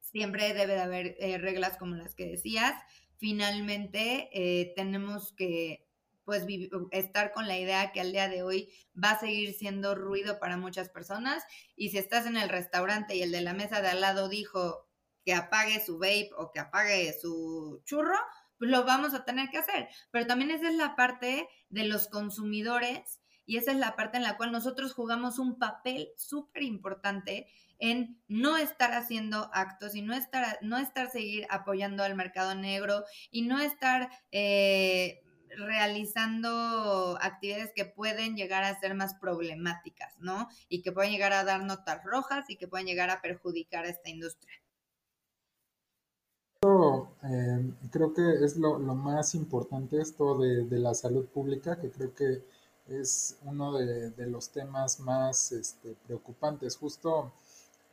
siempre 0.00 0.54
debe 0.54 0.74
de 0.74 0.80
haber 0.80 1.16
eh, 1.18 1.38
reglas 1.38 1.76
como 1.76 1.96
las 1.96 2.14
que 2.14 2.26
decías. 2.26 2.74
Finalmente, 3.16 4.28
eh, 4.32 4.72
tenemos 4.76 5.32
que 5.32 5.83
pues 6.24 6.44
estar 6.90 7.32
con 7.32 7.48
la 7.48 7.58
idea 7.58 7.92
que 7.92 8.00
al 8.00 8.12
día 8.12 8.28
de 8.28 8.42
hoy 8.42 8.72
va 9.02 9.12
a 9.12 9.20
seguir 9.20 9.54
siendo 9.54 9.94
ruido 9.94 10.38
para 10.38 10.56
muchas 10.56 10.88
personas 10.88 11.44
y 11.76 11.90
si 11.90 11.98
estás 11.98 12.26
en 12.26 12.36
el 12.36 12.48
restaurante 12.48 13.14
y 13.16 13.22
el 13.22 13.32
de 13.32 13.42
la 13.42 13.52
mesa 13.52 13.82
de 13.82 13.88
al 13.88 14.00
lado 14.00 14.28
dijo 14.28 14.88
que 15.24 15.34
apague 15.34 15.84
su 15.84 15.98
vape 15.98 16.30
o 16.36 16.50
que 16.50 16.60
apague 16.60 17.14
su 17.18 17.82
churro, 17.84 18.18
pues 18.58 18.70
lo 18.70 18.84
vamos 18.84 19.14
a 19.14 19.24
tener 19.24 19.48
que 19.50 19.58
hacer. 19.58 19.88
Pero 20.10 20.26
también 20.26 20.50
esa 20.50 20.68
es 20.68 20.74
la 20.74 20.96
parte 20.96 21.48
de 21.70 21.84
los 21.84 22.08
consumidores 22.08 23.20
y 23.46 23.56
esa 23.56 23.72
es 23.72 23.78
la 23.78 23.96
parte 23.96 24.16
en 24.16 24.22
la 24.22 24.36
cual 24.36 24.52
nosotros 24.52 24.94
jugamos 24.94 25.38
un 25.38 25.58
papel 25.58 26.08
súper 26.16 26.62
importante 26.62 27.46
en 27.78 28.22
no 28.28 28.56
estar 28.56 28.92
haciendo 28.92 29.50
actos 29.52 29.94
y 29.94 30.02
no 30.02 30.14
estar, 30.14 30.58
no 30.62 30.78
estar 30.78 31.10
seguir 31.10 31.46
apoyando 31.50 32.02
al 32.02 32.14
mercado 32.14 32.54
negro 32.54 33.04
y 33.30 33.42
no 33.42 33.60
estar 33.60 34.08
eh, 34.30 35.23
realizando 35.56 37.18
actividades 37.20 37.72
que 37.74 37.84
pueden 37.84 38.36
llegar 38.36 38.64
a 38.64 38.78
ser 38.78 38.94
más 38.94 39.14
problemáticas, 39.14 40.14
¿no? 40.18 40.48
Y 40.68 40.82
que 40.82 40.92
pueden 40.92 41.12
llegar 41.12 41.32
a 41.32 41.44
dar 41.44 41.64
notas 41.64 42.02
rojas 42.04 42.48
y 42.48 42.56
que 42.56 42.68
pueden 42.68 42.86
llegar 42.86 43.10
a 43.10 43.20
perjudicar 43.20 43.84
a 43.84 43.88
esta 43.88 44.10
industria. 44.10 44.54
Eh, 47.22 47.72
creo 47.90 48.14
que 48.14 48.44
es 48.44 48.56
lo, 48.56 48.78
más 48.78 49.34
importante 49.34 50.00
esto 50.00 50.38
de, 50.38 50.78
la 50.78 50.94
salud 50.94 51.26
pública, 51.26 51.78
que 51.78 51.90
creo 51.90 52.14
que 52.14 52.42
es 52.88 53.38
uno 53.44 53.76
de, 53.76 54.26
los 54.26 54.50
temas 54.50 55.00
más 55.00 55.52
este, 55.52 55.94
preocupantes. 56.06 56.76
Justo 56.76 57.32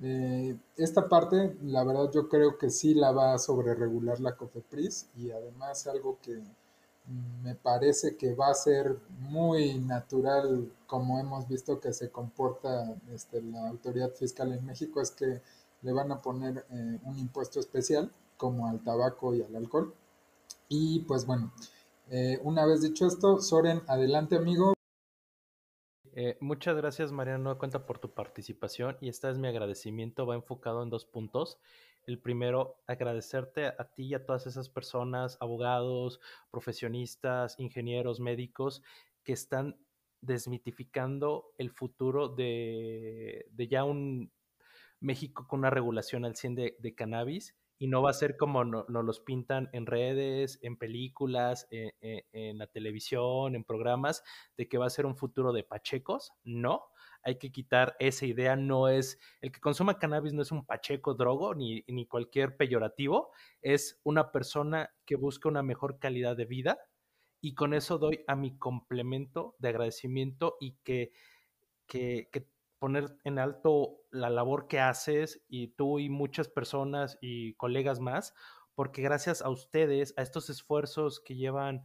eh, 0.02 0.58
esta 0.78 1.08
parte, 1.08 1.56
la 1.64 1.84
verdad, 1.84 2.12
yo 2.14 2.28
creo 2.28 2.58
que 2.58 2.70
sí 2.70 2.94
la 2.94 3.12
va 3.12 3.34
a 3.34 3.40
sobreregular 3.40 4.20
la 4.20 4.36
COFEPRIS 4.36 5.10
y 5.16 5.32
además 5.32 5.88
algo 5.88 6.18
que 6.22 6.42
me 7.44 7.56
parece 7.56 8.18
que 8.18 8.34
va 8.34 8.50
a 8.50 8.54
ser 8.54 8.98
muy 9.20 9.80
natural, 9.80 10.72
como 10.88 11.20
hemos 11.20 11.48
visto 11.48 11.80
que 11.80 11.94
se 11.94 12.12
comporta 12.12 12.96
este, 13.14 13.42
la 13.42 13.70
autoridad 13.70 14.12
fiscal 14.12 14.52
en 14.54 14.66
México, 14.66 15.02
es 15.02 15.12
que 15.12 15.42
le 15.82 15.92
van 15.92 16.12
a 16.12 16.22
poner 16.22 16.66
eh, 16.70 17.00
un 17.04 17.18
impuesto 17.18 17.60
especial, 17.60 18.12
como 18.38 18.68
al 18.68 18.84
tabaco 18.84 19.36
y 19.36 19.42
al 19.42 19.56
alcohol. 19.56 19.94
Y 20.68 21.00
pues 21.02 21.26
bueno, 21.26 21.52
eh, 22.10 22.40
una 22.44 22.66
vez 22.66 22.82
dicho 22.82 23.06
esto, 23.06 23.40
Soren, 23.40 23.82
adelante 23.88 24.36
amigo. 24.36 24.74
Eh, 26.14 26.38
muchas 26.42 26.76
gracias, 26.76 27.12
Mariano 27.12 27.58
Cuenta 27.58 27.86
por 27.86 28.00
tu 28.00 28.10
participación 28.10 28.98
y 29.00 29.10
este 29.10 29.30
es 29.30 29.38
mi 29.38 29.48
agradecimiento. 29.48 30.26
Va 30.26 30.36
enfocado 30.36 30.84
en 30.84 30.90
dos 30.90 31.06
puntos. 31.06 31.58
El 32.06 32.20
primero, 32.20 32.82
agradecerte 32.88 33.68
a 33.68 33.92
ti 33.94 34.08
y 34.08 34.14
a 34.14 34.26
todas 34.26 34.48
esas 34.48 34.70
personas, 34.70 35.38
abogados, 35.40 36.20
profesionistas, 36.50 37.56
ingenieros, 37.60 38.20
médicos, 38.20 38.82
que 39.24 39.34
están 39.34 39.78
desmitificando 40.22 41.54
el 41.58 41.72
futuro 41.72 42.28
de, 42.28 43.48
ya 43.70 43.84
un 43.84 44.32
México 45.00 45.48
con 45.48 45.60
una 45.60 45.70
regulación 45.70 46.26
al 46.26 46.36
100 46.36 46.56
de 46.56 46.96
cannabis 46.96 47.56
y 47.82 47.88
no 47.88 48.04
va 48.04 48.12
a 48.12 48.14
ser 48.14 48.38
como 48.38 48.64
nos 48.64 48.88
los 48.88 49.22
pintan 49.22 49.68
en 49.74 49.88
redes, 49.88 50.60
en 50.62 50.78
películas, 50.78 51.68
e, 51.72 51.96
e, 52.00 52.28
en, 52.32 52.60
la 52.60 52.68
televisión, 52.68 53.56
en 53.56 53.64
programas, 53.64 54.24
de 54.56 54.70
que 54.70 54.78
va 54.78 54.86
a 54.86 54.92
ser 54.92 55.08
un 55.08 55.16
futuro 55.16 55.52
de 55.52 55.64
pachecos. 55.64 56.32
No, 56.44 56.91
hay 57.24 57.38
que 57.38 57.52
quitar 57.52 57.96
esa 58.00 58.26
idea. 58.26 58.56
No 58.56 58.88
es, 58.88 59.20
el 59.42 59.52
que 59.52 59.60
consuma 59.60 60.00
cannabis 60.00 60.34
no 60.34 60.42
es 60.42 60.52
un 60.52 60.66
pacheco 60.66 61.14
drogo 61.14 61.56
ni, 61.56 61.84
ni 61.88 62.08
cualquier 62.08 62.58
peyorativo, 62.58 63.32
es 63.62 64.00
una 64.04 64.32
persona 64.32 64.92
que 65.06 65.16
busca 65.16 65.50
una 65.50 65.64
mejor 65.64 66.00
calidad 66.00 66.36
de 66.36 66.46
vida 66.46 66.80
y 67.42 67.56
con 67.56 67.74
eso 67.74 67.98
doy 67.98 68.24
a 68.28 68.36
mi 68.36 68.58
complemento 68.58 69.56
de 69.58 69.70
agradecimiento 69.70 70.58
y 70.60 70.78
que, 70.84 71.12
que, 71.88 72.30
poner 72.78 73.16
en 73.26 73.38
alto 73.38 74.00
la 74.10 74.32
labor 74.32 74.68
que 74.68 74.80
haces 74.80 75.44
y 75.48 75.68
tú 75.68 76.00
y 76.00 76.10
muchas 76.10 76.48
personas 76.48 77.20
y 77.22 77.54
colegas 77.54 78.00
más, 78.00 78.34
porque 78.74 79.04
gracias 79.04 79.44
a 79.44 79.50
ustedes, 79.50 80.16
a 80.18 80.24
estos 80.24 80.50
esfuerzos 80.50 81.20
que 81.20 81.36
llevan 81.36 81.84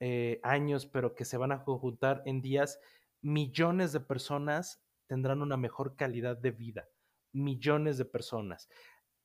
eh, 0.00 0.38
años, 0.42 0.84
pero 0.84 1.14
que 1.14 1.24
se 1.24 1.38
van 1.38 1.52
a 1.52 1.64
conjuntar 1.64 2.22
en 2.26 2.42
días, 2.42 2.78
millones 3.22 3.92
de 3.92 4.00
personas 4.00 4.82
tendrán 5.06 5.42
una 5.42 5.56
mejor 5.56 5.96
calidad 5.96 6.36
de 6.36 6.50
vida, 6.50 6.88
millones 7.32 7.98
de 7.98 8.04
personas. 8.04 8.68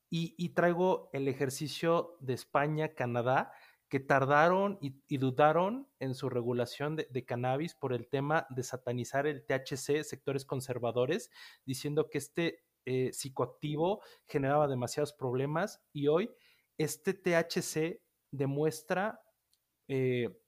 Y, 0.09 0.35
y 0.37 0.49
traigo 0.49 1.09
el 1.13 1.27
ejercicio 1.27 2.17
de 2.19 2.33
España, 2.33 2.93
Canadá, 2.93 3.51
que 3.93 3.99
tardaron 3.99 4.79
y, 4.81 5.17
dudaron 5.19 5.87
en 5.99 6.15
su 6.15 6.27
regulación 6.27 6.95
de, 6.95 7.25
cannabis 7.25 7.75
por 7.75 7.93
el 7.93 8.07
tema 8.07 8.47
de 8.49 8.63
satanizar 8.63 9.27
el 9.27 9.45
THC, 9.45 10.03
sectores 10.03 10.45
conservadores, 10.45 11.29
diciendo 11.63 12.09
que 12.09 12.17
este 12.17 12.63
eh, 12.85 13.13
psicoactivo 13.13 14.01
generaba 14.25 14.67
demasiados 14.67 15.13
problemas 15.13 15.79
y 15.93 16.07
hoy 16.07 16.31
este 16.79 17.13
THC 17.13 18.01
demuestra 18.31 19.21
eh, 19.87 20.41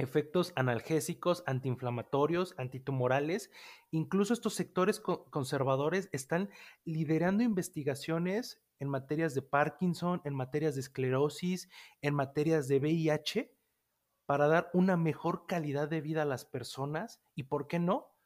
efectos 0.00 0.52
analgésicos, 0.56 1.44
antiinflamatorios, 1.46 2.54
antitumorales. 2.58 3.50
Incluso 3.90 4.34
estos 4.34 4.54
sectores 4.54 5.00
conservadores 5.00 6.08
están 6.12 6.50
liderando 6.84 7.42
investigaciones 7.42 8.62
en 8.78 8.88
materias 8.88 9.34
de 9.34 9.42
Parkinson, 9.42 10.22
en 10.24 10.34
materias 10.34 10.74
de 10.74 10.80
esclerosis, 10.80 11.68
en 12.00 12.14
materias 12.14 12.66
de 12.66 12.78
VIH, 12.78 13.54
para 14.26 14.48
dar 14.48 14.70
una 14.72 14.96
mejor 14.96 15.46
calidad 15.46 15.88
de 15.88 16.00
vida 16.00 16.22
a 16.22 16.26
las 16.26 16.44
personas 16.44 17.20
y, 17.34 17.44
¿por 17.44 17.66
qué 17.66 17.78
no?, 17.78 18.16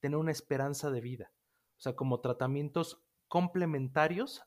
tener 0.00 0.18
una 0.18 0.32
esperanza 0.32 0.90
de 0.90 1.00
vida. 1.00 1.32
O 1.78 1.80
sea, 1.80 1.96
como 1.96 2.20
tratamientos 2.20 3.02
complementarios 3.28 4.42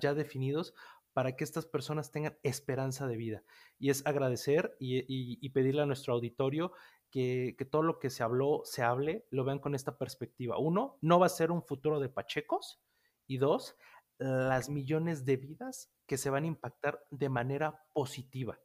ya 0.00 0.14
definidos 0.14 0.74
para 1.20 1.36
que 1.36 1.44
estas 1.44 1.66
personas 1.66 2.10
tengan 2.10 2.38
esperanza 2.42 3.06
de 3.06 3.18
vida. 3.18 3.42
Y 3.78 3.90
es 3.90 4.06
agradecer 4.06 4.74
y, 4.80 5.46
pedirle 5.50 5.82
a 5.82 5.84
nuestro 5.84 6.14
auditorio 6.14 6.72
que, 7.10 7.56
que, 7.58 7.66
todo 7.66 7.82
lo 7.82 7.98
que 7.98 8.08
se 8.08 8.22
habló, 8.22 8.62
se 8.64 8.82
hable, 8.82 9.26
lo 9.28 9.44
vean 9.44 9.58
con 9.58 9.74
esta 9.74 9.98
perspectiva. 9.98 10.56
Uno, 10.56 10.96
no 11.02 11.18
va 11.18 11.26
a 11.26 11.28
ser 11.28 11.50
un 11.50 11.62
futuro 11.62 12.00
de 12.00 12.08
pachecos. 12.08 12.80
Y 13.26 13.36
dos, 13.36 13.76
las 14.16 14.70
millones 14.70 15.26
de 15.26 15.36
vidas 15.36 15.92
que 16.06 16.16
se 16.16 16.30
van 16.30 16.44
a 16.44 16.46
impactar 16.46 17.04
de 17.10 17.28
manera 17.28 17.84
positiva. 17.92 18.58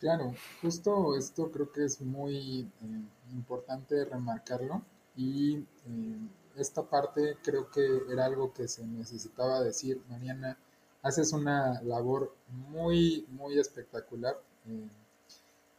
Claro, 0.00 0.34
justo 0.60 1.16
esto 1.16 1.52
creo 1.52 1.70
que 1.70 1.84
es 1.84 2.00
muy 2.00 2.62
eh, 2.62 3.02
importante 3.30 4.04
remarcarlo 4.06 4.82
y 5.14 5.58
eh, 5.58 6.28
esta 6.56 6.82
parte 6.82 7.36
creo 7.44 7.70
que 7.70 8.02
era 8.10 8.24
algo 8.24 8.52
que 8.52 8.66
se 8.66 8.84
necesitaba 8.84 9.60
decir. 9.60 10.02
Mariana, 10.08 10.58
haces 11.06 11.32
una 11.32 11.80
labor 11.82 12.34
muy, 12.48 13.26
muy 13.30 13.58
espectacular. 13.58 14.36
Eh, 14.66 14.88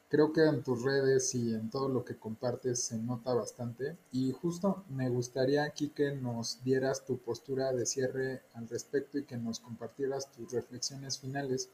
creo 0.10 0.32
que 0.32 0.46
en 0.46 0.64
tus 0.64 0.84
redes 0.84 1.36
y 1.36 1.54
en 1.54 1.70
todo 1.70 1.90
lo 1.90 2.06
que 2.06 2.16
compartes 2.16 2.82
se 2.84 2.98
nota 2.98 3.34
bastante. 3.34 3.98
Y 4.12 4.32
justo 4.32 4.86
me 4.90 5.10
gustaría 5.10 5.64
aquí 5.64 5.90
que 5.90 6.12
nos 6.12 6.64
dieras 6.64 7.06
tu 7.06 7.18
postura 7.18 7.74
de 7.74 7.86
cierre 7.86 8.42
al 8.54 8.70
respecto 8.70 9.18
y 9.18 9.26
que 9.26 9.38
nos 9.38 9.60
compartieras 9.60 10.32
tus 10.32 10.52
reflexiones 10.54 11.20
finales 11.20 11.70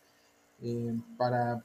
eh, 0.61 0.95
para, 1.17 1.63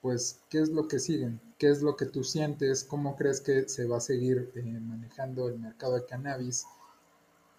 pues, 0.00 0.40
qué 0.48 0.60
es 0.60 0.70
lo 0.70 0.88
que 0.88 0.98
siguen, 0.98 1.40
qué 1.58 1.70
es 1.70 1.82
lo 1.82 1.96
que 1.96 2.06
tú 2.06 2.24
sientes, 2.24 2.82
cómo 2.82 3.16
crees 3.16 3.40
que 3.40 3.68
se 3.68 3.86
va 3.86 3.98
a 3.98 4.00
seguir 4.00 4.50
eh, 4.56 4.62
manejando 4.62 5.48
el 5.48 5.58
mercado 5.58 5.94
de 5.94 6.06
cannabis. 6.06 6.64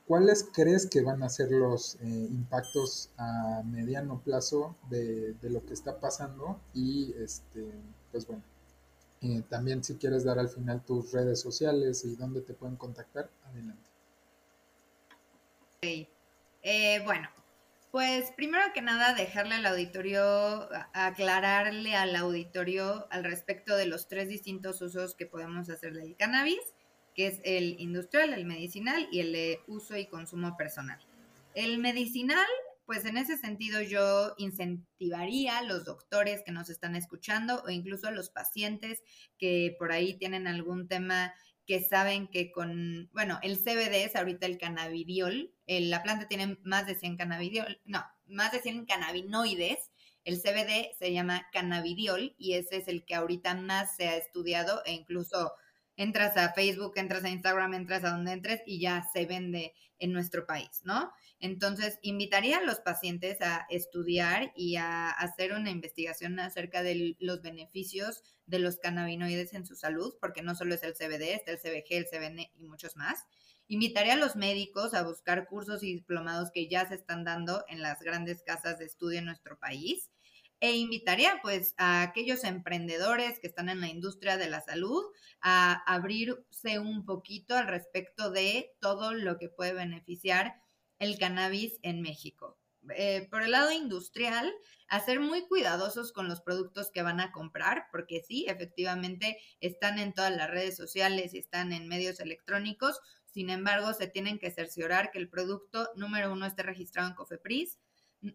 ¿Cuáles 0.07 0.49
crees 0.53 0.85
que 0.85 1.01
van 1.01 1.23
a 1.23 1.29
ser 1.29 1.49
los 1.51 1.95
eh, 1.95 1.99
impactos 2.05 3.09
a 3.17 3.61
mediano 3.63 4.19
plazo 4.19 4.75
de, 4.89 5.35
lo 5.43 5.65
que 5.65 5.73
está 5.73 5.99
pasando? 5.99 6.59
Y 6.73 7.13
este, 7.17 7.71
pues 8.11 8.27
bueno, 8.27 8.43
eh, 9.21 9.43
también 9.49 9.83
si 9.83 9.95
quieres 9.95 10.25
dar 10.25 10.39
al 10.39 10.49
final 10.49 10.83
tus 10.83 11.13
redes 11.13 11.39
sociales 11.39 12.03
y 12.03 12.15
dónde 12.15 12.41
te 12.41 12.53
pueden 12.53 12.75
contactar, 12.75 13.29
adelante. 13.45 13.89
Eh, 15.81 17.01
bueno, 17.05 17.29
pues 17.91 18.31
primero 18.31 18.63
que 18.73 18.81
nada 18.81 19.13
dejarle 19.13 19.55
al 19.55 19.65
auditorio, 19.65 20.67
aclararle 20.93 21.95
al 21.95 22.15
auditorio 22.15 23.07
al 23.11 23.23
respecto 23.23 23.75
de 23.77 23.85
los 23.85 24.07
tres 24.07 24.27
distintos 24.29 24.81
usos 24.81 25.13
que 25.13 25.25
podemos 25.25 25.69
hacer 25.69 25.93
del 25.93 26.15
cannabis, 26.15 26.61
que 27.13 27.27
es 27.27 27.41
el 27.43 27.79
industrial, 27.79 28.33
el 28.33 28.45
medicinal 28.45 29.07
y 29.11 29.19
el 29.19 29.33
de 29.33 29.59
uso 29.67 29.97
y 29.97 30.07
consumo 30.07 30.55
personal. 30.57 30.99
El 31.55 31.77
medicinal 31.79 32.47
pues 32.85 33.05
en 33.05 33.17
ese 33.17 33.37
sentido 33.37 33.81
yo 33.81 34.33
incentivaría 34.37 35.59
a 35.59 35.63
los 35.63 35.85
doctores 35.85 36.43
que 36.45 36.51
nos 36.51 36.69
están 36.69 36.95
escuchando 36.95 37.63
o 37.65 37.69
incluso 37.69 38.07
a 38.07 38.11
los 38.11 38.29
pacientes 38.29 39.01
que 39.37 39.75
por 39.79 39.91
ahí 39.91 40.17
tienen 40.17 40.47
algún 40.47 40.87
tema 40.87 41.33
que 41.65 41.81
saben 41.81 42.27
que 42.27 42.51
con, 42.51 43.09
bueno, 43.13 43.39
el 43.41 43.57
CBD 43.57 44.03
es 44.03 44.15
ahorita 44.17 44.45
el 44.45 44.57
cannabidiol, 44.57 45.53
la 45.65 46.03
planta 46.03 46.27
tiene 46.27 46.57
más 46.63 46.85
de 46.85 46.95
100 46.95 47.15
cannabidiol, 47.15 47.79
no, 47.85 48.03
más 48.27 48.51
de 48.51 48.59
100 48.59 48.85
cannabinoides, 48.85 49.91
el 50.25 50.41
CBD 50.41 50.93
se 50.99 51.13
llama 51.13 51.47
cannabidiol 51.53 52.35
y 52.37 52.53
ese 52.53 52.77
es 52.77 52.87
el 52.89 53.05
que 53.05 53.15
ahorita 53.15 53.55
más 53.55 53.95
se 53.95 54.09
ha 54.09 54.17
estudiado 54.17 54.83
e 54.85 54.91
incluso 54.91 55.53
entras 55.95 56.37
a 56.37 56.53
Facebook, 56.53 56.93
entras 56.95 57.23
a 57.23 57.29
Instagram, 57.29 57.73
entras 57.73 58.03
a 58.03 58.11
donde 58.11 58.31
entres 58.31 58.61
y 58.65 58.79
ya 58.79 59.07
se 59.13 59.25
vende 59.25 59.73
en 59.99 60.11
nuestro 60.11 60.45
país, 60.45 60.81
¿no? 60.83 61.11
Entonces, 61.39 61.99
invitaría 62.01 62.57
a 62.57 62.63
los 62.63 62.79
pacientes 62.79 63.41
a 63.41 63.65
estudiar 63.69 64.51
y 64.55 64.75
a 64.75 65.09
hacer 65.09 65.53
una 65.53 65.71
investigación 65.71 66.39
acerca 66.39 66.83
de 66.83 67.15
los 67.19 67.41
beneficios 67.41 68.23
de 68.45 68.59
los 68.59 68.77
cannabinoides 68.77 69.53
en 69.53 69.65
su 69.65 69.75
salud, 69.75 70.13
porque 70.19 70.41
no 70.41 70.55
solo 70.55 70.75
es 70.75 70.83
el 70.83 70.93
CBD, 70.93 71.33
está 71.33 71.51
el 71.51 71.59
CBG, 71.59 71.85
el 71.89 72.07
CBN 72.07 72.51
y 72.55 72.63
muchos 72.63 72.95
más. 72.95 73.25
Invitaría 73.67 74.13
a 74.13 74.17
los 74.17 74.35
médicos 74.35 74.93
a 74.93 75.03
buscar 75.03 75.47
cursos 75.47 75.83
y 75.83 75.93
diplomados 75.93 76.51
que 76.51 76.67
ya 76.67 76.87
se 76.87 76.95
están 76.95 77.23
dando 77.23 77.63
en 77.69 77.81
las 77.81 78.01
grandes 78.01 78.43
casas 78.43 78.77
de 78.79 78.85
estudio 78.85 79.19
en 79.19 79.25
nuestro 79.25 79.57
país 79.57 80.09
e 80.63 80.77
invitaría 80.77 81.39
pues 81.41 81.75
a 81.77 82.03
aquellos 82.03 82.45
emprendedores 82.45 83.37
que 83.41 83.47
están 83.47 83.67
en 83.67 83.81
la 83.81 83.89
industria 83.89 84.37
de 84.37 84.49
la 84.49 84.61
salud 84.61 85.03
a 85.41 85.73
abrirse 85.93 86.79
un 86.79 87.03
poquito 87.05 87.57
al 87.57 87.67
respecto 87.67 88.31
de 88.31 88.71
todo 88.79 89.13
lo 89.13 89.37
que 89.37 89.49
puede 89.49 89.73
beneficiar 89.73 90.55
el 90.99 91.17
cannabis 91.17 91.79
en 91.81 92.01
México. 92.01 92.57
Eh, 92.95 93.27
por 93.29 93.43
el 93.43 93.51
lado 93.51 93.73
industrial, 93.73 94.53
a 94.87 95.01
ser 95.01 95.19
muy 95.19 95.45
cuidadosos 95.49 96.13
con 96.13 96.29
los 96.29 96.39
productos 96.39 96.91
que 96.91 97.01
van 97.01 97.19
a 97.19 97.33
comprar, 97.33 97.87
porque 97.91 98.23
sí, 98.25 98.45
efectivamente 98.47 99.37
están 99.59 99.99
en 99.99 100.13
todas 100.13 100.33
las 100.33 100.49
redes 100.49 100.77
sociales 100.77 101.33
y 101.33 101.39
están 101.39 101.73
en 101.73 101.89
medios 101.89 102.21
electrónicos. 102.21 103.01
Sin 103.25 103.49
embargo, 103.49 103.91
se 103.91 104.07
tienen 104.07 104.39
que 104.39 104.49
cerciorar 104.49 105.11
que 105.11 105.19
el 105.19 105.27
producto 105.27 105.89
número 105.97 106.31
uno 106.31 106.45
esté 106.45 106.63
registrado 106.63 107.09
en 107.09 107.15
Cofepris, 107.15 107.79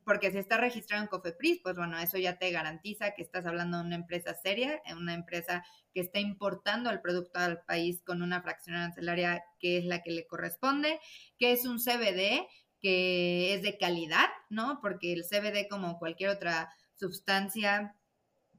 porque 0.04 0.30
si 0.30 0.38
está 0.38 0.58
registrado 0.58 1.02
en 1.02 1.08
Cofepris, 1.08 1.60
pues 1.62 1.76
bueno, 1.76 1.98
eso 1.98 2.18
ya 2.18 2.38
te 2.38 2.50
garantiza 2.50 3.14
que 3.14 3.22
estás 3.22 3.46
hablando 3.46 3.78
de 3.78 3.84
una 3.84 3.96
empresa 3.96 4.34
seria, 4.34 4.82
una 4.96 5.14
empresa 5.14 5.64
que 5.94 6.00
está 6.00 6.18
importando 6.18 6.90
el 6.90 7.00
producto 7.00 7.38
al 7.38 7.62
país 7.64 8.02
con 8.04 8.22
una 8.22 8.42
fracción 8.42 8.76
arancelaria 8.76 9.42
que 9.58 9.78
es 9.78 9.84
la 9.84 10.02
que 10.02 10.10
le 10.10 10.26
corresponde, 10.26 11.00
que 11.38 11.52
es 11.52 11.64
un 11.64 11.78
CBD 11.78 12.46
que 12.80 13.54
es 13.54 13.62
de 13.62 13.76
calidad, 13.76 14.28
¿no? 14.50 14.78
Porque 14.80 15.12
el 15.12 15.24
CBD, 15.24 15.68
como 15.68 15.98
cualquier 15.98 16.30
otra 16.30 16.70
sustancia, 16.94 17.96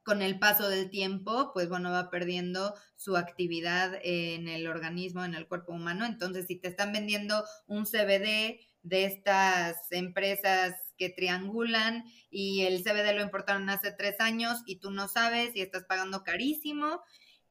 con 0.04 0.22
el 0.22 0.40
paso 0.40 0.70
del 0.70 0.90
tiempo, 0.90 1.52
pues 1.54 1.70
bueno, 1.70 1.92
va 1.92 2.10
perdiendo 2.10 2.74
su 2.96 3.16
actividad 3.16 4.00
en 4.02 4.48
el 4.48 4.68
organismo, 4.68 5.24
en 5.24 5.36
el 5.36 5.48
cuerpo 5.48 5.74
humano. 5.74 6.06
Entonces, 6.06 6.48
si 6.48 6.56
te 6.56 6.68
están 6.68 6.92
vendiendo 6.92 7.46
un 7.68 7.86
CBD 7.86 8.60
de 8.82 9.06
estas 9.06 9.92
empresas 9.92 10.74
que 11.00 11.10
triangulan 11.10 12.04
y 12.30 12.66
el 12.66 12.84
CBD 12.84 13.16
lo 13.16 13.24
importaron 13.24 13.70
hace 13.70 13.92
tres 13.92 14.20
años 14.20 14.62
y 14.66 14.76
tú 14.76 14.92
no 14.92 15.08
sabes 15.08 15.56
y 15.56 15.62
estás 15.62 15.86
pagando 15.86 16.24
carísimo. 16.24 17.02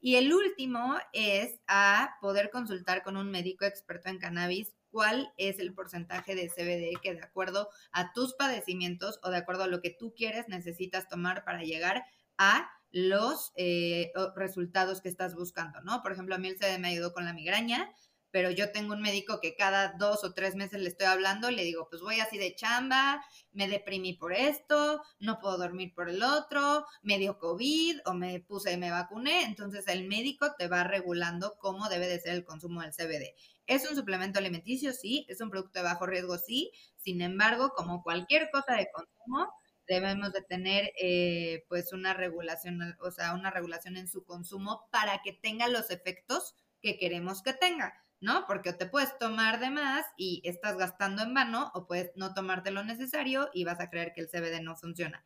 Y 0.01 0.14
el 0.14 0.32
último 0.32 0.96
es 1.12 1.59
a 1.66 2.18
poder 2.20 2.51
consultar 2.51 3.03
con 3.03 3.16
un 3.16 3.32
médico 3.32 3.64
experto 3.64 4.11
en 4.11 4.18
cannabis 4.18 4.72
cuál 4.90 5.32
es 5.36 5.59
el 5.59 5.74
porcentaje 5.74 6.36
de 6.36 6.49
CBD 6.49 7.01
que 7.03 7.14
de 7.14 7.22
acuerdo 7.22 7.68
a 7.90 8.12
tus 8.12 8.34
padecimientos 8.34 9.18
o 9.22 9.30
de 9.30 9.38
acuerdo 9.38 9.64
a 9.64 9.68
lo 9.68 9.80
que 9.80 9.90
tú 9.90 10.14
quieres 10.14 10.46
necesitas 10.49 11.09
tomar 11.09 11.44
para 11.44 11.62
llegar 11.62 12.05
a 12.36 12.70
los 12.90 13.53
eh, 13.57 14.12
resultados 14.36 15.01
que 15.01 15.09
estás 15.09 15.34
buscando, 15.34 15.80
¿no? 15.82 16.03
Por 16.03 16.12
ejemplo, 16.12 16.34
a 16.34 16.38
mí 16.38 16.49
el 16.49 16.57
CBD 16.57 16.78
me 16.78 16.88
ayudó 16.88 17.12
con 17.12 17.24
la 17.24 17.34
migraña, 17.34 17.90
pero 18.31 18.51
yo 18.51 18.72
tengo 18.72 18.95
un 18.95 19.01
médico 19.01 19.41
que 19.41 19.55
cada 19.55 19.95
dos 19.99 20.24
o 20.24 20.35
tres 20.35 20.55
meses 20.55 20.81
le 20.81 20.89
estoy 20.89 21.07
hablando 21.07 21.51
y 21.51 21.57
le 21.57 21.64
digo, 21.64 21.89
pues 21.89 22.03
voy 22.03 22.20
así 22.20 22.39
de 22.39 22.55
chamba, 22.55 23.24
me 23.53 23.68
deprimí 23.68 24.14
por 24.14 24.33
esto, 24.33 25.03
no 25.18 25.39
puedo 25.39 25.59
dormir 25.59 25.93
por 25.95 26.09
el 26.09 26.22
otro, 26.22 26.87
me 27.03 27.18
dio 27.18 27.39
COVID 27.39 28.01
o 28.07 28.14
me 28.14 28.41
puse, 28.41 28.76
me 28.76 28.91
vacuné, 28.91 29.45
entonces 29.45 29.87
el 29.89 30.07
médico 30.07 30.55
te 30.59 30.68
va 30.68 30.85
regulando 30.85 31.57
cómo 31.59 31.89
debe 31.89 32.09
de 32.09 32.20
ser 32.20 32.35
el 32.35 32.45
consumo 32.45 32.83
del 32.83 32.93
CBD. 32.93 33.35
¿Es 33.68 33.89
un 33.89 33.95
suplemento 33.95 34.39
alimenticio? 34.39 34.95
Sí. 34.95 35.26
¿Es 35.29 35.43
un 35.43 35.51
producto 35.51 35.79
de 35.79 35.85
bajo 35.85 36.07
riesgo? 36.07 36.39
Sí. 36.39 36.72
Sin 36.97 37.20
embargo, 37.20 37.72
como 37.76 38.03
cualquier 38.03 38.51
cosa 38.51 38.74
de 38.74 38.89
consumo, 38.91 39.53
debemos 39.87 40.33
de 40.33 40.43
tener 40.43 40.93
eh, 40.99 41.64
pues 41.68 41.93
una 41.93 42.14
regulación, 42.14 42.97
o 43.01 43.11
sea, 43.11 43.35
una 43.35 43.51
regulación 43.51 43.99
en 43.99 44.09
su 44.09 44.24
consumo 44.24 44.89
para 44.91 45.20
que 45.22 45.35
tenga 45.35 45.68
los 45.68 45.91
efectos 45.91 46.55
que 46.81 46.99
queremos 46.99 47.43
que 47.43 47.53
tenga. 47.53 47.93
¿No? 48.21 48.47
Porque 48.47 48.73
te 48.73 48.87
puedes 48.87 49.16
tomar 49.19 49.61
de 49.61 49.71
más 49.71 50.05
y 50.16 50.43
estás 50.45 50.77
gastando 50.77 51.23
en 51.23 51.35
vano 51.35 51.71
o 51.75 51.87
puedes 51.87 52.11
no 52.16 52.35
tomarte 52.35 52.71
lo 52.71 52.85
necesario 52.85 53.49
y 53.53 53.64
vas 53.64 53.81
a 53.81 53.91
creer 53.91 54.12
que 54.12 54.21
el 54.21 54.29
CBD 54.29 54.62
no 54.62 54.77
funciona. 54.77 55.25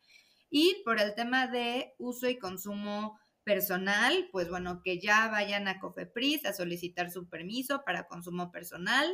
Y 0.49 0.81
por 0.85 1.01
el 1.01 1.15
tema 1.15 1.47
de 1.47 1.93
uso 1.97 2.29
y 2.29 2.37
consumo 2.37 3.19
personal, 3.43 4.29
pues 4.31 4.49
bueno, 4.49 4.81
que 4.83 4.99
ya 4.99 5.27
vayan 5.27 5.67
a 5.67 5.79
Cofepris 5.79 6.45
a 6.45 6.53
solicitar 6.53 7.11
su 7.11 7.27
permiso 7.27 7.83
para 7.83 8.07
consumo 8.07 8.51
personal, 8.51 9.05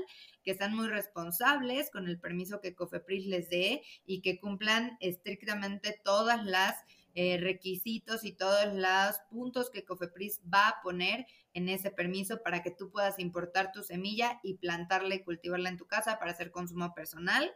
que 0.43 0.55
sean 0.55 0.75
muy 0.75 0.87
responsables 0.87 1.89
con 1.91 2.07
el 2.07 2.19
permiso 2.19 2.61
que 2.61 2.75
Cofepris 2.75 3.25
les 3.25 3.49
dé 3.49 3.81
y 4.05 4.21
que 4.21 4.39
cumplan 4.39 4.97
estrictamente 4.99 5.99
todas 6.03 6.45
las 6.45 6.75
eh, 7.15 7.37
requisitos 7.41 8.23
y 8.23 8.31
todos 8.31 8.73
los 8.73 9.19
puntos 9.29 9.69
que 9.69 9.83
Cofepris 9.83 10.41
va 10.53 10.69
a 10.69 10.81
poner 10.81 11.25
en 11.53 11.67
ese 11.67 11.91
permiso 11.91 12.43
para 12.43 12.61
que 12.61 12.71
tú 12.71 12.91
puedas 12.91 13.19
importar 13.19 13.71
tu 13.71 13.83
semilla 13.83 14.39
y 14.43 14.55
plantarla 14.55 15.15
y 15.15 15.23
cultivarla 15.23 15.69
en 15.69 15.77
tu 15.77 15.87
casa 15.87 16.19
para 16.19 16.31
hacer 16.31 16.51
consumo 16.51 16.93
personal. 16.93 17.51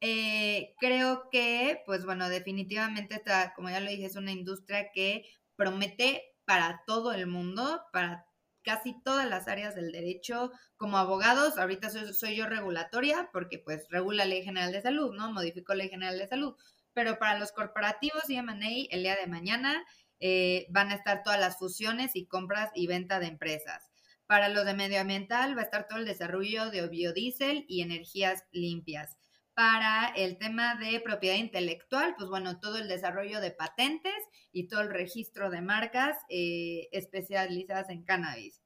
Eh, 0.00 0.74
creo 0.78 1.28
que, 1.30 1.82
pues 1.86 2.04
bueno, 2.04 2.28
definitivamente 2.28 3.14
esta, 3.14 3.54
como 3.54 3.70
ya 3.70 3.80
lo 3.80 3.90
dije, 3.90 4.06
es 4.06 4.16
una 4.16 4.32
industria 4.32 4.90
que 4.92 5.24
promete 5.56 6.22
para 6.44 6.82
todo 6.86 7.12
el 7.12 7.26
mundo, 7.26 7.82
para 7.92 8.26
casi 8.62 9.00
todas 9.02 9.28
las 9.28 9.48
áreas 9.48 9.74
del 9.74 9.92
derecho. 9.92 10.50
Como 10.76 10.98
abogados, 10.98 11.56
ahorita 11.56 11.88
soy, 11.90 12.12
soy 12.12 12.36
yo 12.36 12.46
regulatoria 12.46 13.30
porque 13.32 13.58
pues 13.58 13.86
regula 13.90 14.24
Ley 14.24 14.42
General 14.42 14.72
de 14.72 14.82
Salud, 14.82 15.14
¿no? 15.14 15.32
Modificó 15.32 15.74
Ley 15.74 15.88
General 15.88 16.18
de 16.18 16.28
Salud 16.28 16.56
pero 16.96 17.18
para 17.18 17.38
los 17.38 17.52
corporativos 17.52 18.30
y 18.30 18.36
M&A 18.36 18.86
el 18.90 19.02
día 19.02 19.16
de 19.16 19.26
mañana 19.26 19.84
eh, 20.18 20.66
van 20.70 20.90
a 20.90 20.94
estar 20.94 21.22
todas 21.22 21.38
las 21.38 21.58
fusiones 21.58 22.16
y 22.16 22.26
compras 22.26 22.70
y 22.74 22.86
venta 22.86 23.20
de 23.20 23.26
empresas. 23.26 23.90
Para 24.26 24.48
los 24.48 24.64
de 24.64 24.72
medioambiental 24.72 25.54
va 25.54 25.60
a 25.60 25.64
estar 25.64 25.86
todo 25.86 25.98
el 25.98 26.06
desarrollo 26.06 26.70
de 26.70 26.88
biodiesel 26.88 27.66
y 27.68 27.82
energías 27.82 28.44
limpias. 28.50 29.18
Para 29.52 30.06
el 30.16 30.38
tema 30.38 30.76
de 30.76 30.98
propiedad 31.00 31.36
intelectual, 31.36 32.14
pues 32.16 32.30
bueno, 32.30 32.60
todo 32.60 32.78
el 32.78 32.88
desarrollo 32.88 33.42
de 33.42 33.50
patentes 33.50 34.16
y 34.50 34.66
todo 34.66 34.80
el 34.80 34.88
registro 34.88 35.50
de 35.50 35.60
marcas 35.60 36.16
eh, 36.30 36.88
especializadas 36.92 37.90
en 37.90 38.04
cannabis 38.04 38.62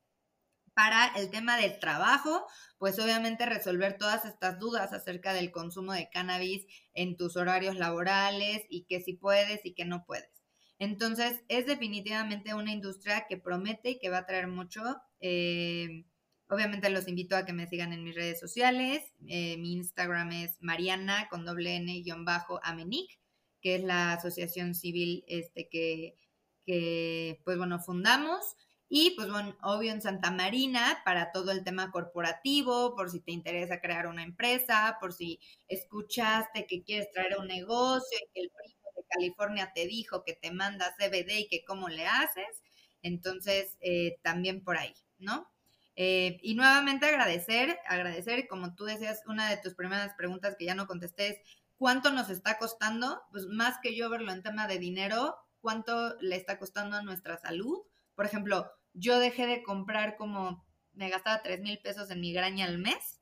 para 0.80 1.08
el 1.08 1.28
tema 1.28 1.58
del 1.58 1.78
trabajo, 1.78 2.46
pues 2.78 2.98
obviamente 2.98 3.44
resolver 3.44 3.98
todas 3.98 4.24
estas 4.24 4.58
dudas 4.58 4.94
acerca 4.94 5.34
del 5.34 5.50
consumo 5.50 5.92
de 5.92 6.08
cannabis 6.08 6.64
en 6.94 7.18
tus 7.18 7.36
horarios 7.36 7.76
laborales 7.76 8.62
y 8.70 8.86
que 8.86 9.02
si 9.02 9.12
puedes 9.12 9.60
y 9.66 9.74
que 9.74 9.84
no 9.84 10.06
puedes. 10.06 10.30
Entonces, 10.78 11.42
es 11.48 11.66
definitivamente 11.66 12.54
una 12.54 12.72
industria 12.72 13.26
que 13.28 13.36
promete 13.36 13.90
y 13.90 13.98
que 13.98 14.08
va 14.08 14.18
a 14.18 14.26
traer 14.26 14.48
mucho. 14.48 14.80
Eh, 15.20 16.06
obviamente 16.48 16.88
los 16.88 17.08
invito 17.08 17.36
a 17.36 17.44
que 17.44 17.52
me 17.52 17.66
sigan 17.66 17.92
en 17.92 18.02
mis 18.02 18.14
redes 18.14 18.40
sociales. 18.40 19.02
Eh, 19.28 19.58
mi 19.58 19.74
Instagram 19.74 20.32
es 20.32 20.56
Mariana 20.60 21.28
con 21.28 21.44
doble 21.44 21.76
N 21.76 22.02
bajo 22.24 22.58
Amenic, 22.62 23.20
que 23.60 23.74
es 23.74 23.84
la 23.84 24.14
asociación 24.14 24.74
civil 24.74 25.24
este, 25.28 25.68
que, 25.68 26.16
que, 26.64 27.42
pues 27.44 27.58
bueno, 27.58 27.80
fundamos. 27.80 28.56
Y 28.92 29.12
pues 29.12 29.30
bueno, 29.30 29.56
obvio 29.62 29.92
en 29.92 30.02
Santa 30.02 30.32
Marina 30.32 31.00
para 31.04 31.30
todo 31.30 31.52
el 31.52 31.62
tema 31.62 31.92
corporativo, 31.92 32.96
por 32.96 33.08
si 33.08 33.20
te 33.20 33.30
interesa 33.30 33.80
crear 33.80 34.08
una 34.08 34.24
empresa, 34.24 34.98
por 35.00 35.12
si 35.12 35.38
escuchaste 35.68 36.66
que 36.66 36.82
quieres 36.82 37.08
traer 37.12 37.38
un 37.38 37.46
negocio 37.46 38.18
y 38.18 38.28
que 38.34 38.40
el 38.40 38.50
primo 38.50 38.90
de 38.96 39.04
California 39.08 39.70
te 39.72 39.86
dijo 39.86 40.24
que 40.24 40.34
te 40.34 40.50
manda 40.50 40.92
CBD 40.98 41.38
y 41.38 41.48
que 41.48 41.64
cómo 41.64 41.88
le 41.88 42.04
haces. 42.08 42.62
Entonces, 43.00 43.76
eh, 43.80 44.18
también 44.22 44.64
por 44.64 44.76
ahí, 44.76 44.92
¿no? 45.18 45.48
Eh, 45.94 46.40
y 46.42 46.56
nuevamente 46.56 47.06
agradecer, 47.06 47.78
agradecer, 47.86 48.48
como 48.48 48.74
tú 48.74 48.86
decías, 48.86 49.22
una 49.28 49.48
de 49.50 49.58
tus 49.58 49.74
primeras 49.76 50.14
preguntas 50.14 50.56
que 50.58 50.64
ya 50.64 50.74
no 50.74 50.88
contesté 50.88 51.28
es, 51.28 51.36
¿cuánto 51.76 52.10
nos 52.10 52.28
está 52.28 52.58
costando? 52.58 53.22
Pues 53.30 53.46
más 53.46 53.76
que 53.80 53.94
yo 53.94 54.10
verlo 54.10 54.32
en 54.32 54.42
tema 54.42 54.66
de 54.66 54.78
dinero, 54.78 55.36
¿cuánto 55.60 56.16
le 56.20 56.34
está 56.34 56.58
costando 56.58 56.96
a 56.96 57.02
nuestra 57.02 57.38
salud? 57.38 57.78
Por 58.16 58.26
ejemplo, 58.26 58.70
yo 58.94 59.18
dejé 59.18 59.46
de 59.46 59.62
comprar 59.62 60.16
como, 60.16 60.64
me 60.92 61.10
gastaba 61.10 61.42
3 61.42 61.60
mil 61.60 61.78
pesos 61.80 62.10
en 62.10 62.20
migraña 62.20 62.66
al 62.66 62.78
mes 62.78 63.20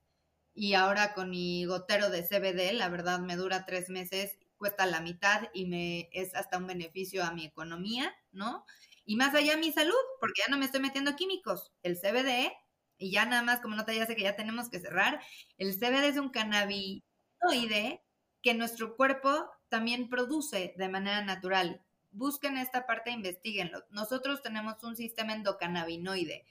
y 0.59 0.75
ahora 0.75 1.15
con 1.15 1.31
mi 1.31 1.65
gotero 1.67 2.11
de 2.11 2.25
CBD, 2.25 2.73
la 2.73 2.89
verdad 2.89 3.21
me 3.21 3.37
dura 3.37 3.65
tres 3.65 3.91
meses, 3.91 4.37
cuesta 4.57 4.87
la 4.87 5.01
mitad 5.01 5.49
y 5.55 5.67
me 5.67 6.09
es 6.13 6.35
hasta 6.35 6.59
un 6.59 6.67
beneficio 6.67 7.25
a 7.25 7.31
mi 7.33 7.45
economía, 7.45 8.13
¿no? 8.33 8.65
Y 9.05 9.15
más 9.15 9.35
allá 9.37 9.57
mi 9.57 9.71
salud, 9.73 9.95
porque 10.21 10.43
ya 10.45 10.51
no 10.51 10.59
me 10.59 10.65
estoy 10.65 10.81
metiendo 10.81 11.15
químicos. 11.15 11.73
El 11.85 11.97
CBD, 11.97 12.53
y 12.99 13.13
ya 13.13 13.25
nada 13.25 13.43
más 13.43 13.61
como 13.61 13.77
nota 13.77 13.93
ya 13.93 14.05
sé 14.07 14.17
que 14.17 14.23
ya 14.25 14.35
tenemos 14.35 14.69
que 14.69 14.81
cerrar, 14.81 15.21
el 15.59 15.75
CBD 15.75 16.09
es 16.09 16.17
un 16.17 16.31
cannabinoide 16.31 18.03
que 18.43 18.55
nuestro 18.55 18.97
cuerpo 18.97 19.49
también 19.69 20.09
produce 20.09 20.75
de 20.77 20.89
manera 20.89 21.25
natural 21.25 21.85
busquen 22.11 22.57
esta 22.57 22.87
parte 22.87 23.11
e 23.11 23.15
investiguenlo. 23.15 23.85
Nosotros 23.91 24.43
tenemos 24.43 24.83
un 24.83 24.97
sistema 24.97 25.35
endocannabinoide. 25.35 26.45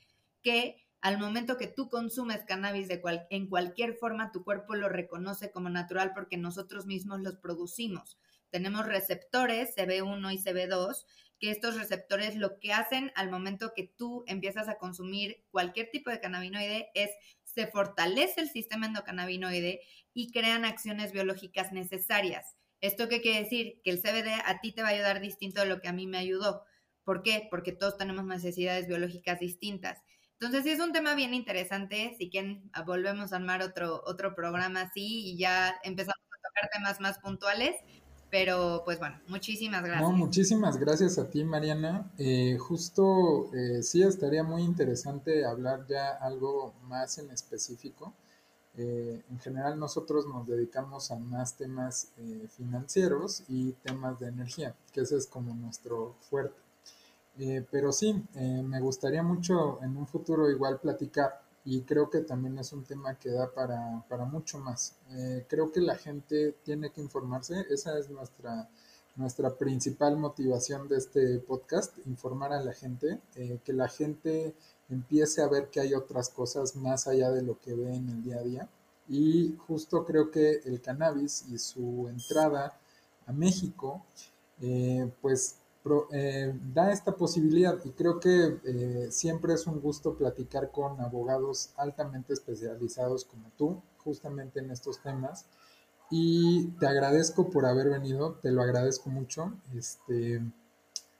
que 0.44 0.88
al 1.02 1.20
momento 1.20 1.58
que 1.58 1.68
tú 1.68 1.90
consumes 1.90 2.44
cannabis 2.46 2.88
de 2.88 3.02
en 3.30 3.48
cualquier 3.48 3.94
forma, 3.94 4.32
tu 4.32 4.44
cuerpo 4.44 4.76
lo 4.76 4.90
reconoce 4.90 5.52
como 5.52 5.70
natural 5.70 6.12
porque 6.14 6.38
nosotros 6.38 6.86
mismos 6.86 7.22
los 7.22 7.38
producimos. 7.38 8.18
Tenemos 8.50 8.86
receptores, 8.86 9.76
CB1 9.76 10.34
y 10.34 10.38
CB2, 10.38 11.06
que 11.40 11.52
estos 11.52 11.76
receptores 11.76 12.36
lo 12.36 12.60
que 12.60 12.74
hacen 12.74 13.12
al 13.16 13.30
momento 13.30 13.74
que 13.76 13.84
tú 13.84 14.24
empiezas 14.28 14.68
a 14.70 14.78
consumir 14.78 15.44
cualquier 15.52 15.90
tipo 15.92 16.10
de 16.10 16.20
cannabinoide 16.20 16.90
es 16.96 17.12
se 17.44 17.68
fortalece 17.68 18.42
el 18.42 18.50
sistema 18.50 18.88
endocannabinoide 18.88 19.82
y 20.14 20.32
crean 20.32 20.66
acciones 20.66 21.12
biológicas 21.12 21.72
necesarias. 21.72 22.57
¿Esto 22.82 23.08
qué 23.08 23.22
quiere 23.22 23.44
decir? 23.44 23.82
Que 23.84 23.92
el 23.92 24.02
CBD 24.02 24.30
a 24.46 24.60
ti 24.62 24.72
te 24.72 24.82
va 24.82 24.90
a 24.90 24.92
ayudar 24.92 25.20
distinto 25.20 25.62
de 25.62 25.68
lo 25.68 25.82
que 25.82 25.88
a 25.88 25.94
mí 25.94 26.08
me 26.08 26.18
ayudó. 26.18 26.64
¿Por 27.04 27.24
qué? 27.24 27.48
Porque 27.50 27.72
todos 27.72 27.98
tenemos 27.98 28.26
necesidades 28.26 28.88
biológicas 28.88 29.40
distintas. 29.40 30.00
Entonces, 30.40 30.64
sí 30.64 30.70
es 30.70 30.80
un 30.80 30.92
tema 30.92 31.16
bien 31.16 31.34
interesante. 31.34 32.16
Si 32.18 32.30
quieren, 32.30 32.70
ah, 32.74 32.84
volvemos 32.84 33.34
a 33.34 33.38
armar 33.38 33.64
otro, 33.64 34.04
otro 34.06 34.36
programa 34.36 34.82
así 34.82 35.32
y 35.32 35.38
ya 35.38 35.74
empezamos 35.84 36.20
a 36.20 36.48
tocar 36.48 36.70
temas 36.72 37.00
más 37.00 37.18
puntuales. 37.20 37.76
Pero, 38.30 38.82
pues 38.84 39.00
bueno, 39.00 39.20
muchísimas 39.30 39.84
gracias. 39.84 40.02
No, 40.10 40.16
muchísimas 40.16 40.78
gracias 40.78 41.18
a 41.18 41.30
ti, 41.30 41.44
Mariana. 41.44 42.12
Eh, 42.18 42.58
justo 42.60 43.50
eh, 43.54 43.82
sí 43.82 44.04
estaría 44.04 44.44
muy 44.44 44.64
interesante 44.64 45.46
hablar 45.46 45.88
ya 45.88 46.10
algo 46.10 46.74
más 46.84 47.18
en 47.18 47.32
específico. 47.32 48.14
Eh, 48.78 49.24
en 49.30 49.40
general 49.40 49.80
nosotros 49.80 50.28
nos 50.28 50.48
dedicamos 50.48 51.12
a 51.12 51.18
más 51.18 51.58
temas 51.58 52.10
financieros 52.56 53.44
y 53.50 53.74
temas 53.74 54.20
de 54.20 54.28
energía, 54.28 54.76
que 54.92 55.02
ese 55.02 55.18
es 55.18 55.28
como 55.28 55.54
nuestro 55.56 56.16
fuerte. 56.30 56.68
Eh, 57.40 57.66
pero 57.70 57.92
sí, 57.92 58.24
eh, 58.36 58.64
me 58.64 58.80
gustaría 58.80 59.22
mucho 59.22 59.80
en 59.84 59.96
un 59.96 60.08
futuro 60.08 60.50
igual 60.50 60.80
platicar 60.80 61.40
y 61.64 61.82
creo 61.82 62.10
que 62.10 62.22
también 62.22 62.58
es 62.58 62.74
un 62.74 62.84
tema 62.84 63.16
que 63.16 63.30
da 63.30 63.52
para, 63.54 64.04
para 64.10 64.26
mucho 64.26 64.58
más. 64.58 64.96
Eh, 65.12 65.46
creo 65.48 65.72
que 65.72 65.82
la 65.82 65.96
gente 65.96 66.56
tiene 66.64 66.92
que 66.92 67.02
informarse, 67.02 67.66
esa 67.70 67.98
es 68.00 68.10
nuestra, 68.10 68.68
nuestra 69.16 69.56
principal 69.56 70.18
motivación 70.18 70.88
de 70.88 70.98
este 70.98 71.40
podcast, 71.40 71.96
informar 72.08 72.54
a 72.54 72.64
la 72.64 72.74
gente, 72.74 73.20
que 73.64 73.74
la 73.74 73.88
gente 73.88 74.56
empiece 74.90 75.42
a 75.42 75.48
ver 75.48 75.70
que 75.70 75.80
hay 75.80 75.94
otras 75.94 76.30
cosas 76.30 76.76
más 76.76 77.08
allá 77.08 77.32
de 77.32 77.42
lo 77.42 77.60
que 77.60 77.74
ve 77.74 77.96
en 77.96 78.10
el 78.10 78.24
día 78.24 78.38
a 78.38 78.44
día. 78.44 78.70
Y 79.10 79.56
justo 79.68 80.06
creo 80.06 80.32
que 80.32 80.62
el 80.66 80.82
cannabis 80.82 81.46
y 81.50 81.58
su 81.58 82.08
entrada 82.10 82.78
a 83.26 83.32
México, 83.34 84.04
pues 85.22 85.58
eh, 86.12 86.54
da 86.74 86.92
esta 86.92 87.16
posibilidad 87.16 87.78
y 87.86 87.92
creo 87.92 88.20
que 88.20 88.60
eh, 88.66 89.08
siempre 89.10 89.54
es 89.54 89.68
un 89.68 89.80
gusto 89.80 90.16
platicar 90.16 90.72
con 90.72 91.00
abogados 91.00 91.70
altamente 91.78 92.34
especializados 92.34 93.26
como 93.26 93.50
tú, 93.58 93.82
justamente 94.04 94.60
en 94.60 94.72
estos 94.72 95.02
temas. 95.02 95.46
Y 96.10 96.68
te 96.80 96.88
agradezco 96.88 97.50
por 97.50 97.66
haber 97.66 97.90
venido, 97.90 98.36
te 98.42 98.52
lo 98.52 98.62
agradezco 98.62 99.10
mucho. 99.10 99.54
Este, 99.76 100.42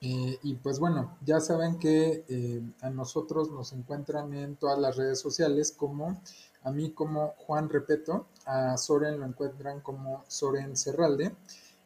eh, 0.02 0.38
y 0.44 0.54
pues 0.56 0.80
bueno, 0.80 1.18
ya 1.26 1.40
saben 1.40 1.80
que 1.80 2.64
a 2.82 2.90
nosotros 2.90 3.52
nos 3.52 3.74
encuentran 3.74 4.34
en 4.34 4.56
todas 4.56 4.78
las 4.78 4.96
redes 4.96 5.20
sociales 5.20 5.72
como 5.72 6.22
a 6.68 6.72
mí 6.72 6.92
como 6.92 7.34
Juan 7.38 7.70
Repeto, 7.70 8.28
a 8.46 8.78
Soren 8.78 9.22
lo 9.22 9.26
encuentran 9.26 9.80
como 9.80 10.26
Soren 10.28 10.76
Cerralde. 10.76 11.34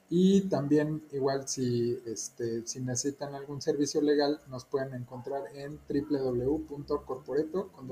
Y 0.10 0.42
también, 0.50 1.04
igual, 1.14 1.48
si, 1.48 1.98
este, 2.06 2.68
si 2.68 2.82
necesitan 2.82 3.34
algún 3.34 3.62
servicio 3.62 4.02
legal, 4.02 4.42
nos 4.50 4.66
pueden 4.66 4.94
encontrar 4.94 5.44
en 5.56 5.80
www.corporeto.com. 5.88 7.88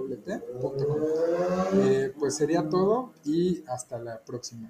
Eh, 1.76 2.14
pues 2.20 2.36
sería 2.36 2.68
todo 2.68 3.14
y 3.24 3.64
hasta 3.68 3.98
la 4.00 4.20
próxima. 4.20 4.70